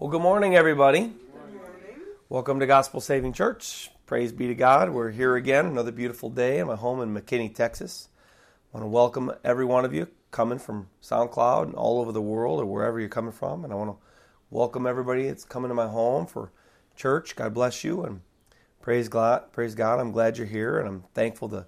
[0.00, 1.12] Well, good morning, everybody.
[2.28, 3.90] Welcome to Gospel Saving Church.
[4.06, 4.90] Praise be to God.
[4.90, 8.08] We're here again, another beautiful day in my home in McKinney, Texas.
[8.72, 12.22] I want to welcome every one of you coming from SoundCloud and all over the
[12.22, 13.64] world or wherever you're coming from.
[13.64, 13.96] And I want to
[14.50, 16.52] welcome everybody that's coming to my home for
[16.94, 17.34] church.
[17.34, 18.20] God bless you and
[18.80, 19.50] praise God.
[19.50, 19.98] Praise God.
[19.98, 21.66] I'm glad you're here and I'm thankful to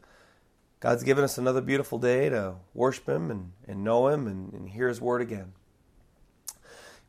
[0.78, 4.68] God's given us another beautiful day to worship Him and, and know Him and, and
[4.68, 5.54] hear His word again.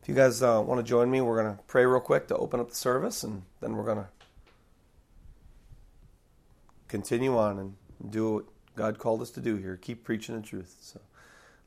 [0.01, 2.37] If you guys uh, want to join me, we're going to pray real quick to
[2.37, 4.07] open up the service, and then we're going to
[6.87, 7.75] continue on and
[8.09, 9.77] do what God called us to do here.
[9.77, 10.75] Keep preaching the truth.
[10.81, 11.01] So,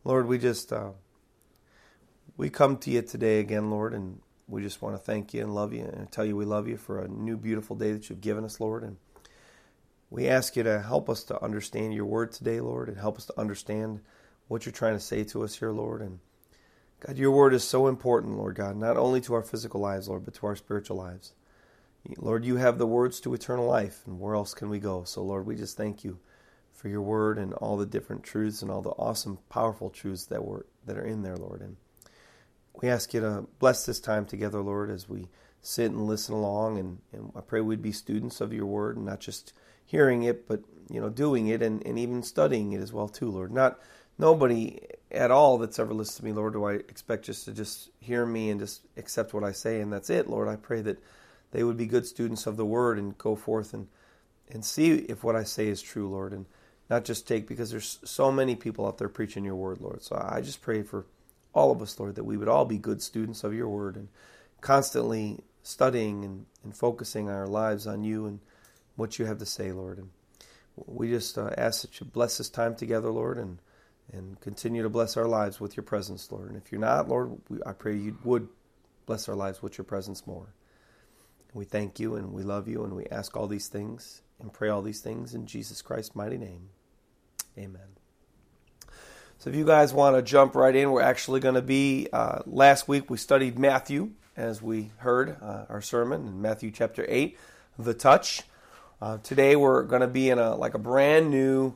[0.03, 0.91] Lord, we just uh,
[2.37, 5.55] we come to you today again, Lord, and we just want to thank you and
[5.55, 8.21] love you and tell you we love you for a new beautiful day that you've
[8.21, 8.97] given us, Lord, and
[10.11, 13.27] we ask you to help us to understand your word today, Lord, and help us
[13.27, 14.01] to understand
[14.49, 16.19] what you're trying to say to us here, Lord, and
[17.07, 20.25] God, your word is so important, Lord God, not only to our physical lives, Lord,
[20.25, 21.35] but to our spiritual lives.
[22.17, 25.05] Lord, you have the words to eternal life, and where else can we go?
[25.05, 26.19] So, Lord, we just thank you
[26.73, 30.45] for your word and all the different truths and all the awesome, powerful truths that
[30.45, 31.61] were that are in there, Lord.
[31.61, 31.77] And
[32.75, 35.29] we ask you to bless this time together, Lord, as we
[35.63, 36.79] sit and listen along.
[36.79, 39.53] And, and I pray we'd be students of your word and not just
[39.85, 40.61] hearing it, but
[40.91, 43.51] you know, doing it and, and even studying it as well, too, Lord.
[43.53, 43.79] Not
[44.19, 44.79] nobody
[45.15, 48.27] at all that's ever listened to me, Lord, do I expect just to just hear
[48.27, 50.49] me and just accept what I say and that's it, Lord.
[50.49, 51.03] I pray that
[51.53, 53.89] they would be good students of the word and go forth and
[54.51, 56.45] and see if what I say is true, Lord, and
[56.91, 60.03] not just take because there's so many people out there preaching your word, Lord.
[60.03, 61.07] So I just pray for
[61.55, 64.09] all of us, Lord, that we would all be good students of your word and
[64.61, 68.41] constantly studying and, and focusing our lives on you and
[68.97, 69.99] what you have to say, Lord.
[69.99, 70.11] And
[70.77, 73.59] we just uh, ask that you bless this time together, Lord, and
[74.13, 76.49] and continue to bless our lives with your presence, Lord.
[76.49, 77.33] And if you're not, Lord,
[77.65, 78.49] I pray you would
[79.07, 80.55] bless our lives with your presence more.
[81.53, 84.69] We thank you and we love you and we ask all these things and pray
[84.69, 86.69] all these things in Jesus Christ's mighty name.
[87.57, 87.95] Amen.
[89.39, 92.41] So if you guys want to jump right in, we're actually going to be, uh,
[92.47, 97.39] last week we studied Matthew, as we heard uh, our sermon in Matthew chapter 8,
[97.79, 98.43] the touch.
[99.01, 101.75] Uh, today we're going to be in a like a brand new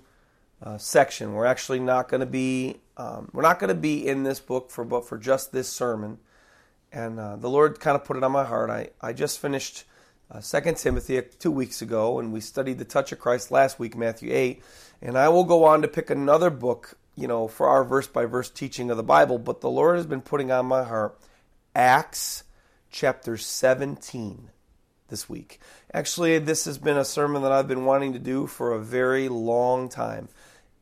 [0.63, 1.35] uh, section.
[1.35, 4.71] We're actually not going to be um, we're not going to be in this book
[4.71, 6.19] for but for just this sermon.
[6.91, 8.71] And uh, the Lord kind of put it on my heart.
[8.71, 9.85] I I just finished
[10.31, 13.97] uh, Second Timothy two weeks ago, and we studied the touch of Christ last week,
[13.97, 14.63] Matthew eight.
[15.01, 18.25] And I will go on to pick another book, you know, for our verse by
[18.25, 19.39] verse teaching of the Bible.
[19.39, 21.19] But the Lord has been putting on my heart
[21.75, 22.43] Acts
[22.91, 24.51] chapter seventeen
[25.09, 25.61] this week.
[25.95, 29.29] Actually, this has been a sermon that I've been wanting to do for a very
[29.29, 30.29] long time.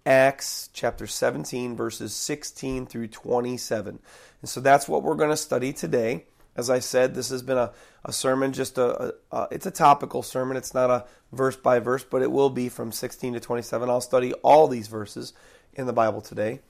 [0.06, 3.98] Acts chapter 17, verses 16 through 27.
[4.40, 6.26] And so that's what we're going to study today.
[6.54, 7.72] As I said, this has been a,
[8.04, 10.56] a sermon, just a, a, a, it's a topical sermon.
[10.56, 13.90] It's not a verse by verse, but it will be from 16 to 27.
[13.90, 15.32] I'll study all these verses
[15.74, 16.60] in the Bible today.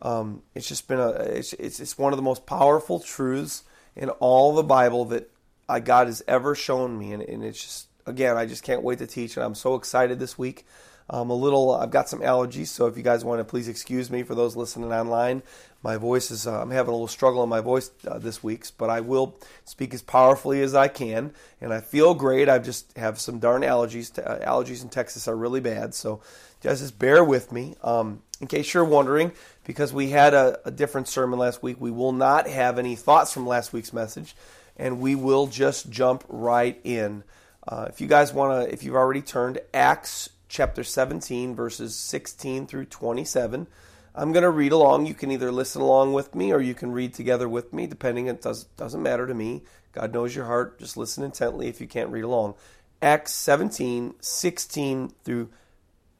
[0.00, 3.64] Um, it's just been a, it's, it's, it's one of the most powerful truths
[3.96, 5.30] in all the Bible that
[5.68, 7.12] uh, God has ever shown me.
[7.12, 9.36] And, and it's just, again, I just can't wait to teach.
[9.36, 10.64] And I'm so excited this week
[11.08, 14.10] I'm a little, I've got some allergies, so if you guys want to please excuse
[14.10, 15.42] me for those listening online.
[15.82, 18.64] My voice is, uh, I'm having a little struggle in my voice uh, this week,
[18.78, 22.48] but I will speak as powerfully as I can, and I feel great.
[22.48, 24.18] I just have some darn allergies.
[24.18, 26.22] Uh, allergies in Texas are really bad, so
[26.62, 27.74] just bear with me.
[27.82, 29.32] Um, in case you're wondering,
[29.66, 33.30] because we had a, a different sermon last week, we will not have any thoughts
[33.30, 34.34] from last week's message,
[34.78, 37.24] and we will just jump right in.
[37.68, 42.68] Uh, if you guys want to, if you've already turned, Acts chapter 17, verses 16
[42.68, 43.66] through 27.
[44.14, 45.06] I'm going to read along.
[45.06, 48.28] You can either listen along with me or you can read together with me, depending.
[48.28, 49.62] It does, doesn't matter to me.
[49.90, 50.78] God knows your heart.
[50.78, 52.54] Just listen intently if you can't read along.
[53.02, 55.48] Acts 17, 16 through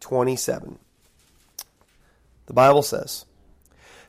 [0.01, 0.81] 27.
[2.47, 3.27] The Bible says,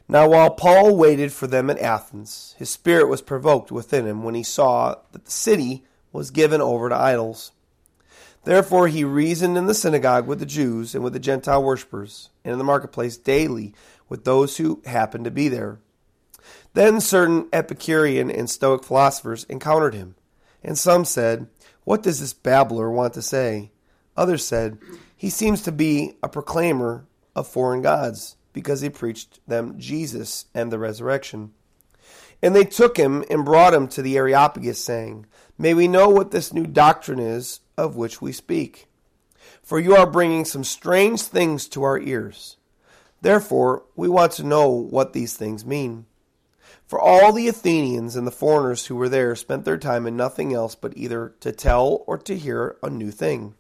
[0.08, 4.34] Now while Paul waited for them at Athens, his spirit was provoked within him when
[4.34, 7.52] he saw that the city was given over to idols.
[8.46, 12.54] Therefore he reasoned in the synagogue with the Jews and with the Gentile worshippers, and
[12.54, 13.74] in the marketplace daily
[14.08, 15.80] with those who happened to be there.
[16.76, 20.16] Then certain Epicurean and Stoic philosophers encountered him,
[20.64, 21.48] and some said,
[21.86, 23.72] What does this babbler want to say?
[24.16, 24.78] Others said,
[25.18, 30.72] He seems to be a proclaimer of foreign gods, because he preached them Jesus and
[30.72, 31.52] the resurrection.
[32.44, 35.26] And they took him and brought him to the Areopagus, saying,
[35.58, 38.88] May we know what this new doctrine is of which we speak.
[39.62, 42.58] For you are bringing some strange things to our ears.
[43.22, 46.06] Therefore, we want to know what these things mean.
[46.86, 50.54] For all the Athenians and the foreigners who were there spent their time in nothing
[50.54, 53.56] else but either to tell or to hear a new thing.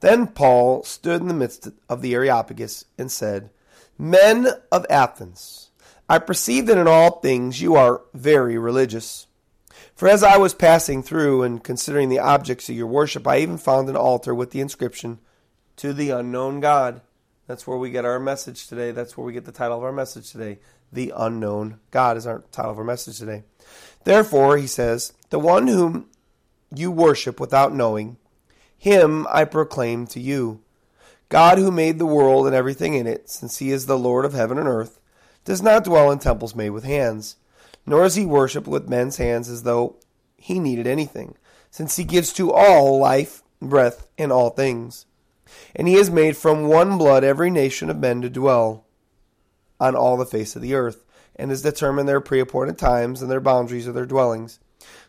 [0.00, 3.50] Then Paul stood in the midst of the Areopagus and said,
[3.98, 5.70] Men of Athens,
[6.08, 9.26] I perceive that in all things you are very religious.
[9.94, 13.58] For as I was passing through and considering the objects of your worship, I even
[13.58, 15.20] found an altar with the inscription,
[15.76, 17.00] To the unknown God.
[17.46, 18.90] That's where we get our message today.
[18.90, 20.58] That's where we get the title of our message today.
[20.92, 23.44] The unknown God is our title of our message today.
[24.02, 26.06] Therefore, he says, The one whom
[26.74, 28.16] you worship without knowing,
[28.76, 30.60] him I proclaim to you.
[31.28, 34.32] God, who made the world and everything in it, since he is the Lord of
[34.32, 35.00] heaven and earth,
[35.44, 37.36] does not dwell in temples made with hands
[37.86, 39.96] nor is he worshipped with men's hands as though
[40.36, 41.36] he needed anything,
[41.70, 45.06] since he gives to all life, breath, and all things.
[45.74, 48.84] And he has made from one blood every nation of men to dwell
[49.80, 51.04] on all the face of the earth,
[51.36, 54.60] and has determined their preappointed times and their boundaries of their dwellings,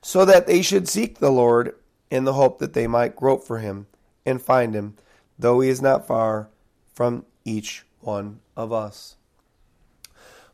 [0.02, 1.76] so that they should seek the Lord
[2.10, 3.88] in the hope that they might grope for him
[4.26, 4.96] and find him,
[5.38, 6.50] though he is not far
[6.94, 9.16] from each one of us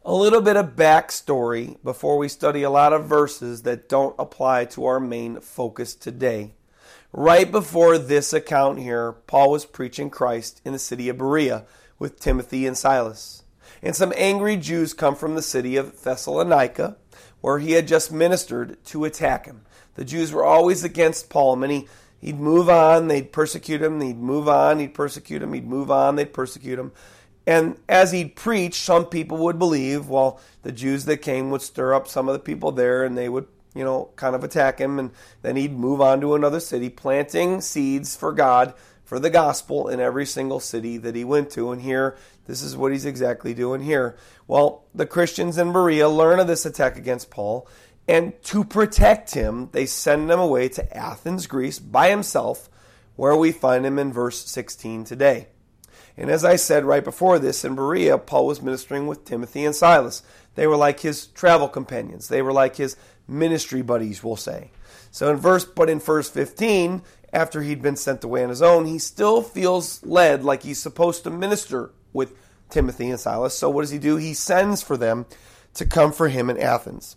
[0.03, 4.65] a little bit of backstory before we study a lot of verses that don't apply
[4.65, 6.53] to our main focus today.
[7.13, 11.65] Right before this account here, Paul was preaching Christ in the city of Berea
[11.99, 13.43] with Timothy and Silas.
[13.83, 16.97] And some angry Jews come from the city of Thessalonica,
[17.41, 19.65] where he had just ministered, to attack him.
[19.95, 21.57] The Jews were always against Paul.
[21.57, 21.87] Many
[22.19, 26.15] he'd move on, they'd persecute him, he'd move on, he'd persecute him, he'd move on,
[26.15, 26.91] they'd persecute him.
[27.47, 31.93] And as he'd preach, some people would believe, well, the Jews that came would stir
[31.93, 34.99] up some of the people there and they would, you know, kind of attack him.
[34.99, 35.11] And
[35.41, 38.73] then he'd move on to another city, planting seeds for God,
[39.03, 41.71] for the gospel in every single city that he went to.
[41.71, 42.15] And here,
[42.45, 44.17] this is what he's exactly doing here.
[44.47, 47.67] Well, the Christians in Berea learn of this attack against Paul.
[48.07, 52.69] And to protect him, they send him away to Athens, Greece, by himself,
[53.15, 55.47] where we find him in verse 16 today.
[56.17, 59.75] And as I said right before this, in Berea, Paul was ministering with Timothy and
[59.75, 60.23] Silas.
[60.55, 62.27] They were like his travel companions.
[62.27, 62.97] They were like his
[63.27, 64.71] ministry buddies, we'll say.
[65.09, 67.01] So in verse, but in verse 15,
[67.33, 71.23] after he'd been sent away on his own, he still feels led like he's supposed
[71.23, 72.35] to minister with
[72.69, 73.57] Timothy and Silas.
[73.57, 74.17] So what does he do?
[74.17, 75.25] He sends for them
[75.75, 77.15] to come for him in Athens.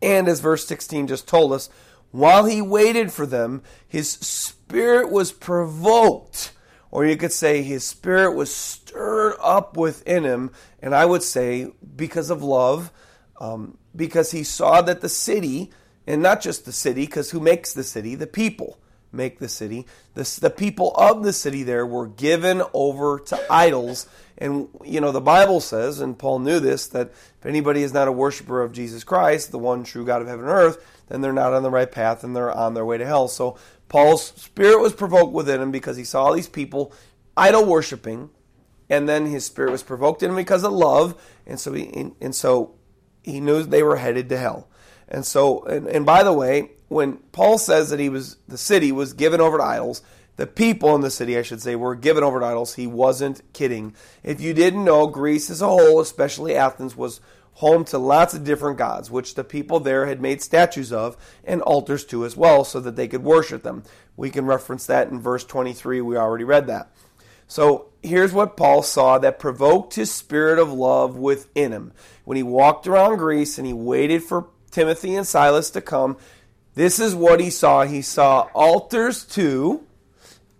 [0.00, 1.68] And as verse 16 just told us,
[2.10, 6.52] while he waited for them, his spirit was provoked
[6.90, 10.50] or you could say his spirit was stirred up within him,
[10.80, 12.92] and I would say because of love,
[13.40, 15.70] um, because he saw that the city,
[16.06, 18.14] and not just the city, because who makes the city?
[18.14, 18.78] The people
[19.12, 19.86] make the city.
[20.14, 24.06] The, the people of the city there were given over to idols.
[24.36, 28.08] And, you know, the Bible says, and Paul knew this, that if anybody is not
[28.08, 31.32] a worshiper of Jesus Christ, the one true God of heaven and earth, then they're
[31.32, 33.28] not on the right path and they're on their way to hell.
[33.28, 33.56] So
[33.88, 36.92] Paul's spirit was provoked within him because he saw all these people
[37.36, 38.30] idol worshiping,
[38.90, 42.34] and then his spirit was provoked in him because of love, and so he and
[42.34, 42.74] so
[43.22, 44.68] he knew they were headed to hell.
[45.08, 48.92] And so, and, and by the way, when Paul says that he was the city
[48.92, 50.02] was given over to idols,
[50.36, 52.74] the people in the city, I should say, were given over to idols.
[52.74, 53.94] He wasn't kidding.
[54.22, 57.20] If you didn't know, Greece as a whole, especially Athens, was
[57.58, 61.60] home to lots of different gods, which the people there had made statues of and
[61.62, 63.82] altars to as well, so that they could worship them.
[64.16, 66.00] We can reference that in verse 23.
[66.00, 66.92] We already read that.
[67.48, 71.92] So here's what Paul saw that provoked his spirit of love within him.
[72.24, 76.16] When he walked around Greece and he waited for Timothy and Silas to come,
[76.74, 77.84] this is what he saw.
[77.84, 79.84] He saw altars to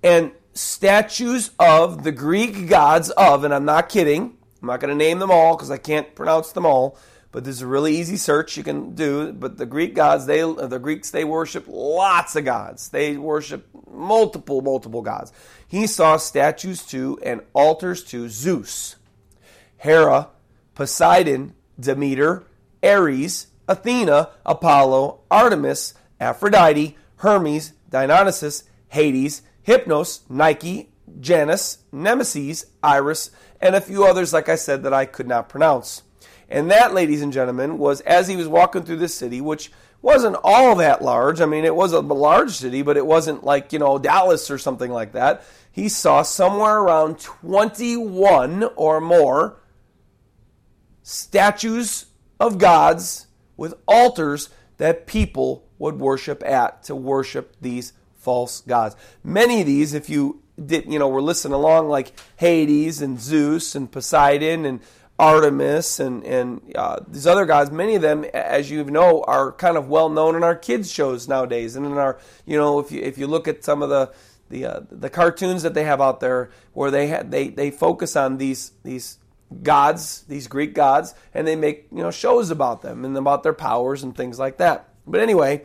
[0.02, 4.96] and statues of the Greek gods of, and I'm not kidding, I'm not going to
[4.96, 6.98] name them all because I can't pronounce them all.
[7.30, 9.32] But there's a really easy search you can do.
[9.32, 12.88] But the Greek gods, they the Greeks they worship lots of gods.
[12.88, 15.32] They worship multiple, multiple gods.
[15.66, 18.96] He saw statues to and altars to Zeus,
[19.76, 20.28] Hera,
[20.74, 22.44] Poseidon, Demeter,
[22.82, 30.88] Ares, Athena, Apollo, Artemis, Aphrodite, Hermes, Dionysus, Hades, Hypnos, Nike,
[31.20, 36.02] Janus, Nemesis, Iris, and a few others, like I said, that I could not pronounce.
[36.48, 40.36] And that, ladies and gentlemen, was as he was walking through the city, which wasn't
[40.42, 41.40] all that large.
[41.40, 44.58] I mean, it was a large city, but it wasn't like, you know, Dallas or
[44.58, 45.44] something like that.
[45.70, 49.60] He saw somewhere around 21 or more
[51.02, 52.06] statues
[52.40, 58.96] of gods with altars that people would worship at to worship these false gods.
[59.22, 63.74] Many of these, if you did, you know, were listening along like Hades and Zeus
[63.74, 64.80] and Poseidon and
[65.18, 67.70] Artemis and and uh, these other gods.
[67.70, 71.26] Many of them, as you know, are kind of well known in our kids shows
[71.26, 74.12] nowadays, and in our you know if you if you look at some of the
[74.48, 78.14] the uh, the cartoons that they have out there where they ha- they they focus
[78.14, 79.18] on these these
[79.62, 83.52] gods, these Greek gods, and they make you know shows about them and about their
[83.52, 84.88] powers and things like that.
[85.06, 85.64] But anyway,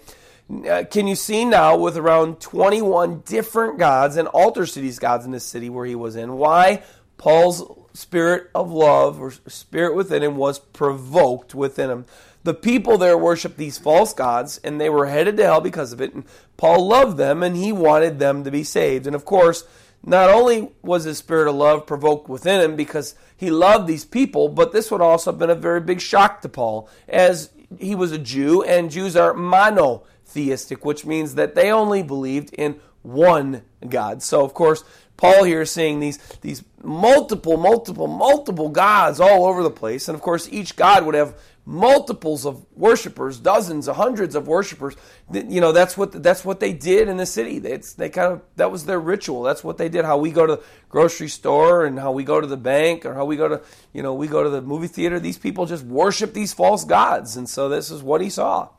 [0.65, 5.25] uh, can you see now with around 21 different gods and altars to these gods
[5.25, 6.83] in this city where he was in why
[7.17, 12.05] Paul's spirit of love or spirit within him was provoked within him.
[12.43, 16.01] The people there worshiped these false gods and they were headed to hell because of
[16.01, 16.13] it.
[16.13, 16.25] And
[16.57, 19.07] Paul loved them and he wanted them to be saved.
[19.07, 19.63] And of course,
[20.05, 24.49] not only was his spirit of love provoked within him because he loved these people,
[24.49, 28.11] but this would also have been a very big shock to Paul as he was
[28.11, 29.33] a Jew and Jews are
[30.33, 34.23] monotheistic, which means that they only believed in one God.
[34.23, 34.83] So, of course,
[35.17, 40.07] Paul here is seeing these, these multiple, multiple, multiple gods all over the place.
[40.07, 44.95] And of course, each God would have multiples of worshipers, dozens, hundreds of worshipers.
[45.31, 47.57] You know, that's what that's what they did in the city.
[47.57, 49.43] It's, they kind of that was their ritual.
[49.43, 50.03] That's what they did.
[50.03, 53.13] How we go to the grocery store and how we go to the bank or
[53.13, 53.61] how we go to
[53.93, 55.19] you know we go to the movie theater.
[55.19, 58.69] These people just worship these false gods, and so this is what he saw.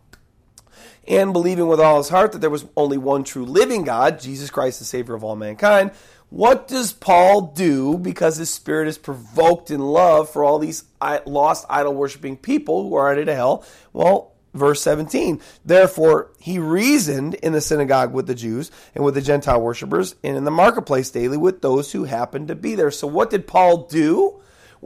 [1.07, 4.51] And believing with all his heart that there was only one true living God, Jesus
[4.51, 5.91] Christ, the Savior of all mankind,
[6.31, 10.85] what does Paul do because his spirit is provoked in love for all these
[11.27, 13.65] lost idol worshiping people who are headed to hell?
[13.93, 15.41] Well, verse 17.
[15.65, 20.37] Therefore, he reasoned in the synagogue with the Jews and with the Gentile worshippers and
[20.37, 22.91] in the marketplace daily with those who happened to be there.
[22.91, 24.41] So, what did Paul do?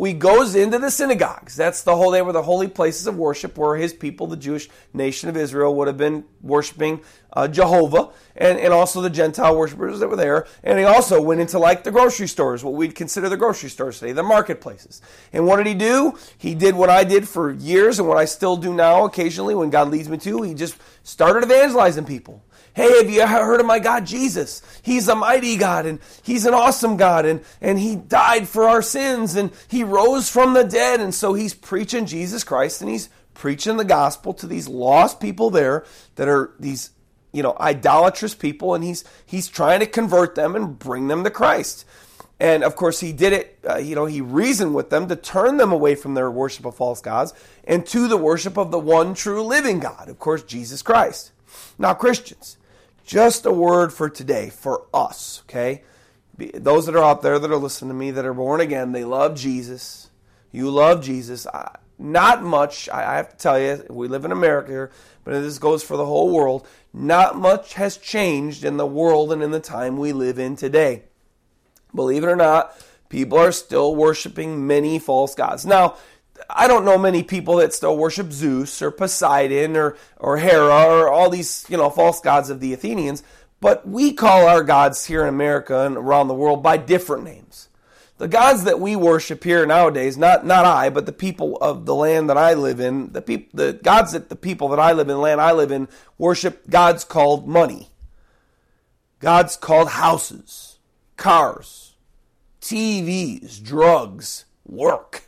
[0.05, 1.57] He goes into the synagogues.
[1.57, 4.69] That's the whole they were the holy places of worship where his people, the Jewish
[4.93, 7.01] nation of Israel, would have been worshiping
[7.33, 10.47] uh, Jehovah and, and also the Gentile worshippers that were there.
[10.63, 13.99] And he also went into like the grocery stores, what we'd consider the grocery stores
[13.99, 15.03] today, the marketplaces.
[15.33, 16.17] And what did he do?
[16.37, 19.71] He did what I did for years and what I still do now occasionally when
[19.71, 20.43] God leads me to.
[20.43, 22.45] He just started evangelizing people.
[22.79, 24.63] Hey, have you heard of my God Jesus?
[24.83, 28.83] He's a mighty God and he's an awesome God and, and he died for our
[28.83, 31.01] sins and he rose from the dead.
[31.01, 35.51] And so he's preaching Jesus Christ and he's preaching the gospel to these lost people
[35.51, 36.91] there that are these,
[37.33, 38.77] you know, idolatrous people.
[38.77, 41.85] And he's, he's trying to convert them and bring them to Christ.
[42.39, 45.57] And of course, he did it, uh, you know, he reasoned with them to turn
[45.57, 49.15] them away from their worship of false gods and to the worship of the one
[49.15, 51.33] true living God, of course, Jesus Christ.
[51.77, 52.57] Now, Christians,
[53.09, 55.83] just a word for today, for us, okay?
[56.37, 59.05] Those that are out there that are listening to me that are born again, they
[59.05, 60.11] love Jesus.
[60.53, 61.47] You love Jesus.
[61.99, 64.91] Not much, I have to tell you, we live in America here,
[65.25, 66.69] but this goes for the whole world.
[66.93, 71.05] Not much has changed in the world and in the time we live in today.
[71.95, 75.65] Believe it or not, people are still worshiping many false gods.
[75.65, 75.97] Now,
[76.51, 81.09] I don't know many people that still worship Zeus or Poseidon or, or Hera or
[81.09, 83.23] all these, you know, false gods of the Athenians,
[83.61, 87.69] but we call our gods here in America and around the world by different names.
[88.19, 91.95] The gods that we worship here nowadays, not not I, but the people of the
[91.95, 95.09] land that I live in, the people the gods that the people that I live
[95.09, 95.87] in, the land I live in,
[96.19, 97.91] worship gods called money.
[99.21, 100.79] Gods called houses,
[101.17, 101.95] cars,
[102.61, 105.28] TVs, drugs, work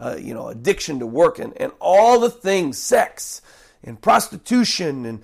[0.00, 3.42] uh, you know, addiction to work and, and all the things, sex
[3.84, 5.22] and prostitution and,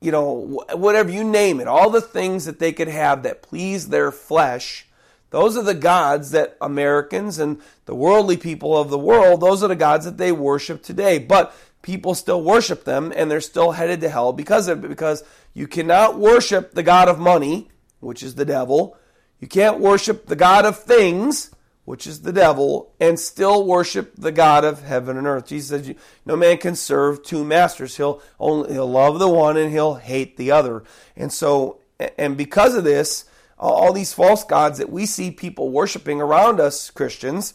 [0.00, 3.88] you know, whatever you name it, all the things that they could have that please
[3.88, 4.86] their flesh.
[5.30, 9.68] Those are the gods that Americans and the worldly people of the world, those are
[9.68, 11.18] the gods that they worship today.
[11.18, 15.22] But people still worship them and they're still headed to hell because of it, because
[15.54, 17.68] you cannot worship the God of money,
[18.00, 18.96] which is the devil.
[19.38, 21.50] You can't worship the God of things,
[21.88, 25.46] which is the devil, and still worship the God of heaven and earth.
[25.46, 27.96] Jesus says, "No man can serve two masters.
[27.96, 30.84] He'll only he'll love the one and he'll hate the other."
[31.16, 31.78] And so,
[32.18, 33.24] and because of this,
[33.58, 37.54] all these false gods that we see people worshiping around us, Christians,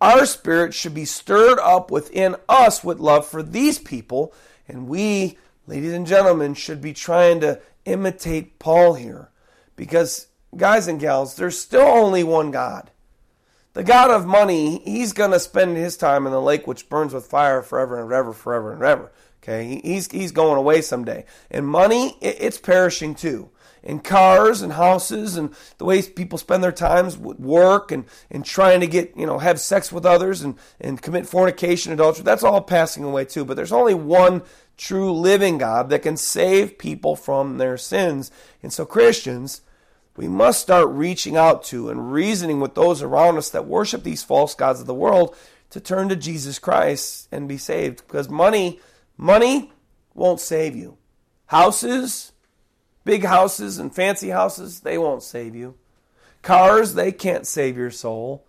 [0.00, 4.34] our spirit should be stirred up within us with love for these people,
[4.66, 9.30] and we, ladies and gentlemen, should be trying to imitate Paul here,
[9.76, 12.90] because guys and gals, there's still only one God.
[13.72, 17.14] The God of money, he's going to spend his time in the lake which burns
[17.14, 19.12] with fire forever and ever, forever and ever.
[19.42, 21.24] Okay, he's he's going away someday.
[21.50, 23.50] And money, it's perishing too.
[23.82, 28.44] And cars and houses and the way people spend their times with work and, and
[28.44, 32.42] trying to get, you know, have sex with others and, and commit fornication, adultery, that's
[32.42, 33.46] all passing away too.
[33.46, 34.42] But there's only one
[34.76, 38.30] true living God that can save people from their sins.
[38.62, 39.62] And so Christians,
[40.16, 44.22] we must start reaching out to and reasoning with those around us that worship these
[44.22, 45.36] false gods of the world
[45.70, 48.80] to turn to Jesus Christ and be saved because money
[49.16, 49.72] money
[50.14, 50.98] won't save you.
[51.46, 52.32] Houses,
[53.04, 55.76] big houses and fancy houses, they won't save you.
[56.42, 58.46] Cars, they can't save your soul.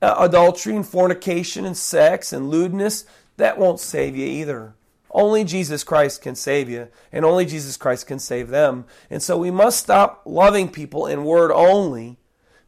[0.00, 3.04] Uh, adultery and fornication and sex and lewdness,
[3.36, 4.74] that won't save you either.
[5.12, 8.86] Only Jesus Christ can save you, and only Jesus Christ can save them.
[9.10, 12.18] And so we must stop loving people in word only,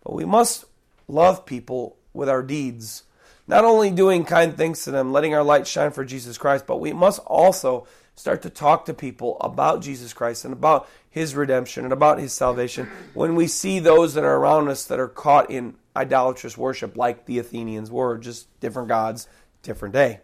[0.03, 0.67] but we must
[1.09, 3.05] love people with our deeds.
[3.47, 6.81] Not only doing kind things to them, letting our light shine for Jesus Christ, but
[6.81, 11.85] we must also start to talk to people about Jesus Christ and about his redemption
[11.85, 15.51] and about his salvation when we see those that are around us that are caught
[15.51, 19.29] in idolatrous worship like the Athenians were, just different gods,
[19.63, 20.21] different day.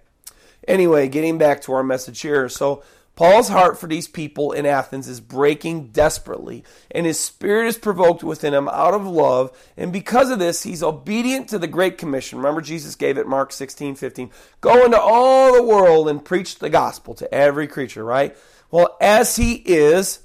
[0.71, 2.49] Anyway, getting back to our message here.
[2.49, 2.85] So,
[3.17, 6.63] Paul's heart for these people in Athens is breaking desperately,
[6.93, 9.51] and his spirit is provoked within him out of love.
[9.77, 12.39] And because of this, he's obedient to the Great Commission.
[12.39, 14.31] Remember, Jesus gave it, Mark 16, 15.
[14.61, 18.37] Go into all the world and preach the gospel to every creature, right?
[18.71, 20.21] Well, as he is,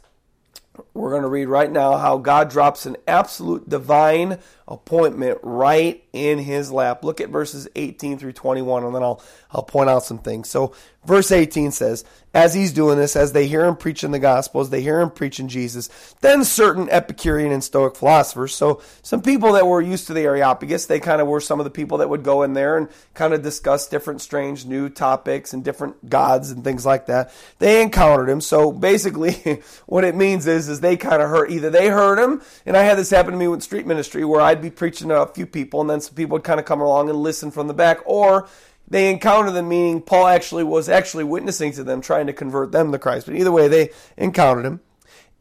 [0.96, 6.40] we're going to read right now how God drops an absolute divine appointment right in
[6.40, 7.04] his lap.
[7.04, 9.22] Look at verses 18 through 21 and then I'll
[9.52, 10.50] I'll point out some things.
[10.50, 10.74] So
[11.06, 14.70] verse 18 says, as he's doing this, as they hear him preaching the gospel, as
[14.70, 15.88] they hear him preaching Jesus,
[16.20, 20.88] then certain Epicurean and Stoic philosophers, so some people that were used to the Areopagus,
[20.88, 23.34] they kind of were some of the people that would go in there and kind
[23.34, 27.32] of discuss different strange new topics and different gods and things like that.
[27.60, 28.42] They encountered him.
[28.42, 32.42] So basically what it means is, is they kind of heard, either they heard him,
[32.66, 35.22] and I had this happen to me with street ministry where I'd be preaching to
[35.22, 37.68] a few people and then some people would kind of come along and listen from
[37.68, 38.48] the back, or
[38.88, 42.92] they encounter them, meaning Paul actually was actually witnessing to them, trying to convert them
[42.92, 43.26] to Christ.
[43.26, 44.82] But either way, they encountered him.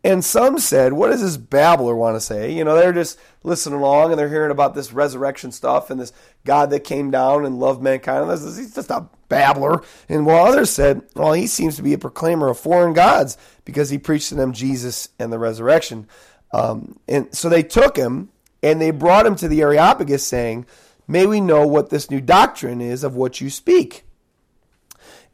[0.02, 2.52] And some said, What does this babbler want to say?
[2.52, 6.12] You know, they're just listening along and they're hearing about this resurrection stuff and this
[6.44, 8.22] God that came down and loved mankind.
[8.22, 9.82] And this, he's just a babbler.
[10.08, 13.90] And while others said, Well, he seems to be a proclaimer of foreign gods because
[13.90, 16.06] he preached to them Jesus and the resurrection.
[16.52, 18.30] Um, and so they took him
[18.62, 20.66] and they brought him to the Areopagus, saying,
[21.09, 24.04] May we know what this new doctrine is of what you speak.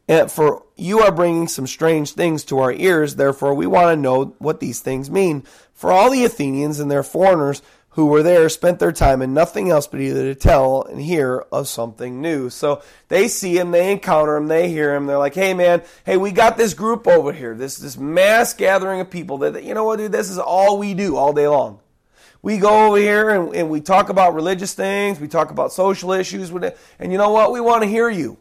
[0.09, 4.01] And for you are bringing some strange things to our ears, therefore we want to
[4.01, 5.44] know what these things mean.
[5.72, 9.70] For all the Athenians and their foreigners who were there spent their time in nothing
[9.70, 12.48] else but either to tell and hear of something new.
[12.48, 15.07] So they see him, they encounter him, they hear him.
[15.07, 17.55] They're like, "Hey, man, hey, we got this group over here.
[17.55, 20.12] This this mass gathering of people that you know what, dude?
[20.12, 21.81] This is all we do all day long
[22.42, 26.12] we go over here and, and, we talk about religious things, we talk about social
[26.12, 27.53] issues, and you know what?
[27.53, 28.38] We want to hear you.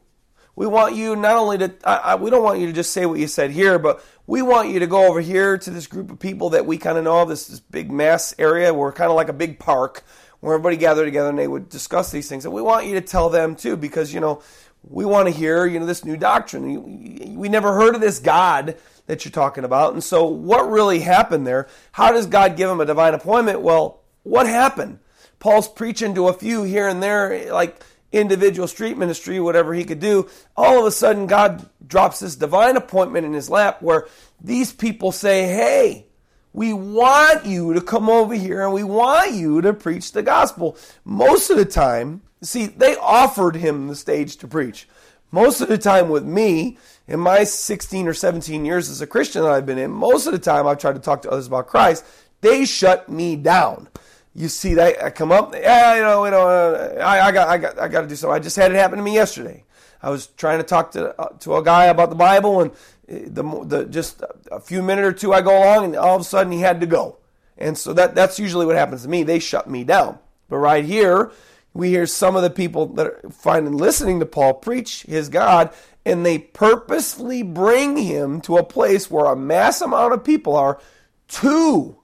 [0.56, 3.06] We want you not only to, I, I, we don't want you to just say
[3.06, 6.12] what you said here, but we want you to go over here to this group
[6.12, 8.74] of people that we kind of know this, this big mass area.
[8.74, 10.04] We're kind of like a big park
[10.40, 12.46] where everybody gathered together and they would discuss these things.
[12.46, 14.42] And we want you to tell them too, because, you know,
[14.84, 17.38] we want to hear, you know, this new doctrine.
[17.38, 19.94] We never heard of this God that you're talking about.
[19.94, 21.68] And so, what really happened there?
[21.92, 23.62] How does God give him a divine appointment?
[23.62, 25.00] Well, what happened?
[25.40, 27.82] Paul's preaching to a few here and there, like
[28.12, 30.30] individual street ministry, whatever he could do.
[30.58, 34.08] All of a sudden, God drops this divine appointment in his lap where
[34.42, 36.08] these people say, Hey,
[36.54, 40.78] we want you to come over here and we want you to preach the gospel.
[41.06, 44.88] Most of the time, see, they offered him the stage to preach.
[45.32, 49.44] Most of the time with me, in my 16 or 17 years as a Christian
[49.44, 51.68] that I've been in, most of the time I've tried to talk to others about
[51.68, 52.04] Christ,
[52.42, 53.90] they shut me down.
[54.36, 57.48] You see that I come up, yeah, you know, you know, uh, I, I got,
[57.48, 58.36] I got, I got to do something.
[58.36, 59.66] I just had it happen to me yesterday.
[60.02, 63.28] I was trying to talk to uh, to a guy about the Bible, and uh,
[63.28, 66.26] the the just a few minutes or two I go along, and all of a
[66.26, 67.18] sudden he had to go.
[67.58, 69.24] And so that that's usually what happens to me.
[69.24, 70.20] They shut me down.
[70.48, 71.32] But right here,
[71.74, 75.74] we hear some of the people that are finding listening to Paul preach his God,
[76.06, 80.80] and they purposefully bring him to a place where a mass amount of people are
[81.28, 81.98] to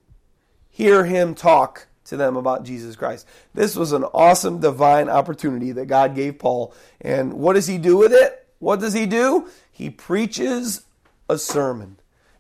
[0.69, 3.27] hear him talk to them about Jesus Christ.
[3.53, 6.73] This was an awesome divine opportunity that God gave Paul.
[7.01, 8.47] And what does he do with it?
[8.59, 9.49] What does he do?
[9.71, 10.83] He preaches
[11.29, 11.97] a sermon.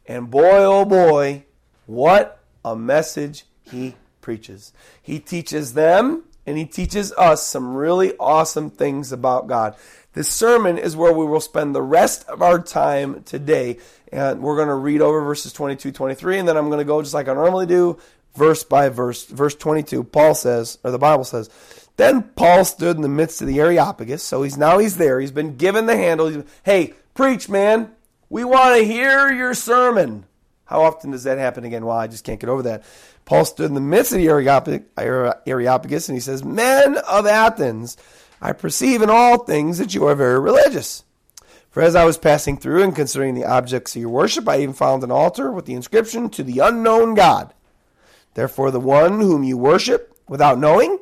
[0.07, 1.45] And boy, oh boy,
[1.85, 4.71] what a message he preaches.
[5.01, 9.75] He teaches them and he teaches us some really awesome things about God.
[10.13, 13.79] This sermon is where we will spend the rest of our time today.
[14.11, 17.01] And we're going to read over verses 22, 23, and then I'm going to go
[17.01, 17.97] just like I normally do,
[18.35, 19.25] verse by verse.
[19.25, 21.49] Verse 22, Paul says, or the Bible says,
[21.97, 24.23] Then Paul stood in the midst of the Areopagus.
[24.23, 25.19] So he's now he's there.
[25.19, 26.27] He's been given the handle.
[26.27, 27.91] He's, hey, preach, man.
[28.29, 30.25] We want to hear your sermon.
[30.65, 31.85] How often does that happen again?
[31.85, 32.83] Well, I just can't get over that.
[33.25, 37.97] Paul stood in the midst of the Areopagus and he says, Men of Athens,
[38.41, 41.03] I perceive in all things that you are very religious.
[41.75, 44.73] For as I was passing through and considering the objects of your worship, I even
[44.73, 47.53] found an altar with the inscription, To the unknown God.
[48.35, 50.99] Therefore, the one whom you worship without knowing,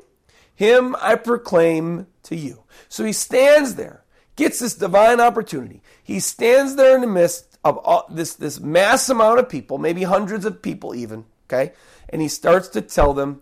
[0.55, 2.63] him I proclaim to you.
[2.87, 4.03] So he stands there,
[4.35, 5.81] gets this divine opportunity.
[6.01, 10.03] He stands there in the midst of all, this, this mass amount of people, maybe
[10.03, 11.73] hundreds of people even, okay?
[12.09, 13.41] And he starts to tell them,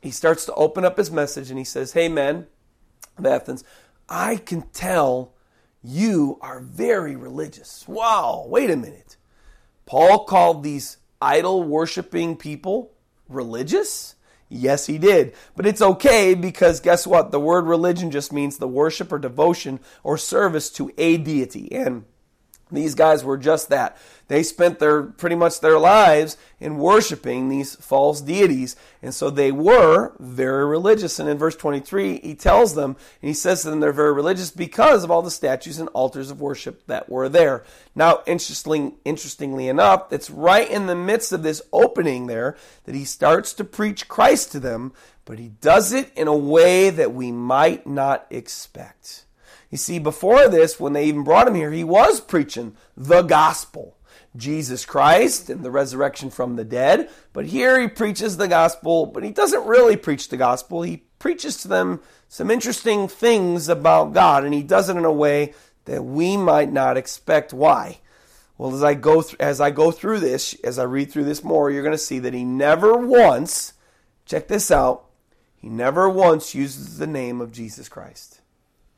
[0.00, 2.46] he starts to open up his message and he says, Hey, men
[3.18, 3.64] of Athens,
[4.08, 5.32] I can tell
[5.82, 7.86] you are very religious.
[7.88, 9.16] Wow, wait a minute.
[9.86, 12.93] Paul called these idol worshiping people
[13.28, 14.14] religious?
[14.48, 15.34] Yes, he did.
[15.56, 17.30] But it's okay because guess what?
[17.30, 21.72] The word religion just means the worship or devotion or service to a deity.
[21.72, 22.04] And
[22.74, 23.96] these guys were just that.
[24.28, 29.52] They spent their pretty much their lives in worshiping these false deities, and so they
[29.52, 31.18] were very religious.
[31.18, 34.50] And in verse 23, he tells them, and he says to them, they're very religious
[34.50, 37.64] because of all the statues and altars of worship that were there.
[37.94, 43.04] Now, interesting, interestingly enough, it's right in the midst of this opening there that he
[43.04, 44.94] starts to preach Christ to them,
[45.26, 49.23] but he does it in a way that we might not expect.
[49.74, 53.96] You see, before this, when they even brought him here, he was preaching the gospel.
[54.36, 57.10] Jesus Christ and the resurrection from the dead.
[57.32, 60.82] But here he preaches the gospel, but he doesn't really preach the gospel.
[60.82, 65.10] He preaches to them some interesting things about God, and he does it in a
[65.10, 65.54] way
[65.86, 67.52] that we might not expect.
[67.52, 67.98] Why?
[68.56, 71.42] Well, as I go th- as I go through this, as I read through this
[71.42, 73.72] more, you're going to see that he never once,
[74.24, 75.06] check this out,
[75.56, 78.40] he never once uses the name of Jesus Christ.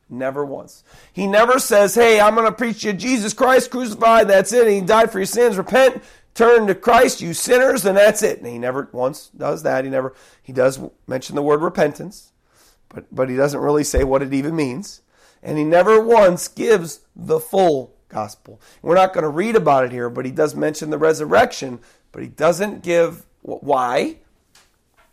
[0.09, 0.83] Never once.
[1.11, 4.27] He never says, Hey, I'm going to preach you Jesus Christ crucified.
[4.27, 4.67] That's it.
[4.67, 5.57] He died for your sins.
[5.57, 6.01] Repent,
[6.33, 8.37] turn to Christ, you sinners, and that's it.
[8.37, 9.83] And he never once does that.
[9.83, 12.31] He never, he does mention the word repentance,
[12.89, 15.01] but, but he doesn't really say what it even means.
[15.43, 18.61] And he never once gives the full gospel.
[18.81, 21.79] We're not going to read about it here, but he does mention the resurrection,
[22.11, 24.17] but he doesn't give why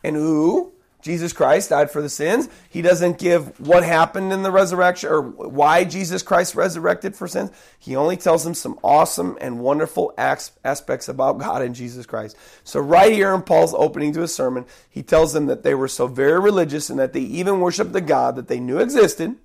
[0.02, 0.73] and who
[1.04, 2.48] Jesus Christ died for the sins.
[2.70, 7.50] He doesn't give what happened in the resurrection or why Jesus Christ resurrected for sins.
[7.78, 12.38] He only tells them some awesome and wonderful aspects about God and Jesus Christ.
[12.64, 15.88] So, right here in Paul's opening to his sermon, he tells them that they were
[15.88, 19.36] so very religious and that they even worshiped the God that they knew existed,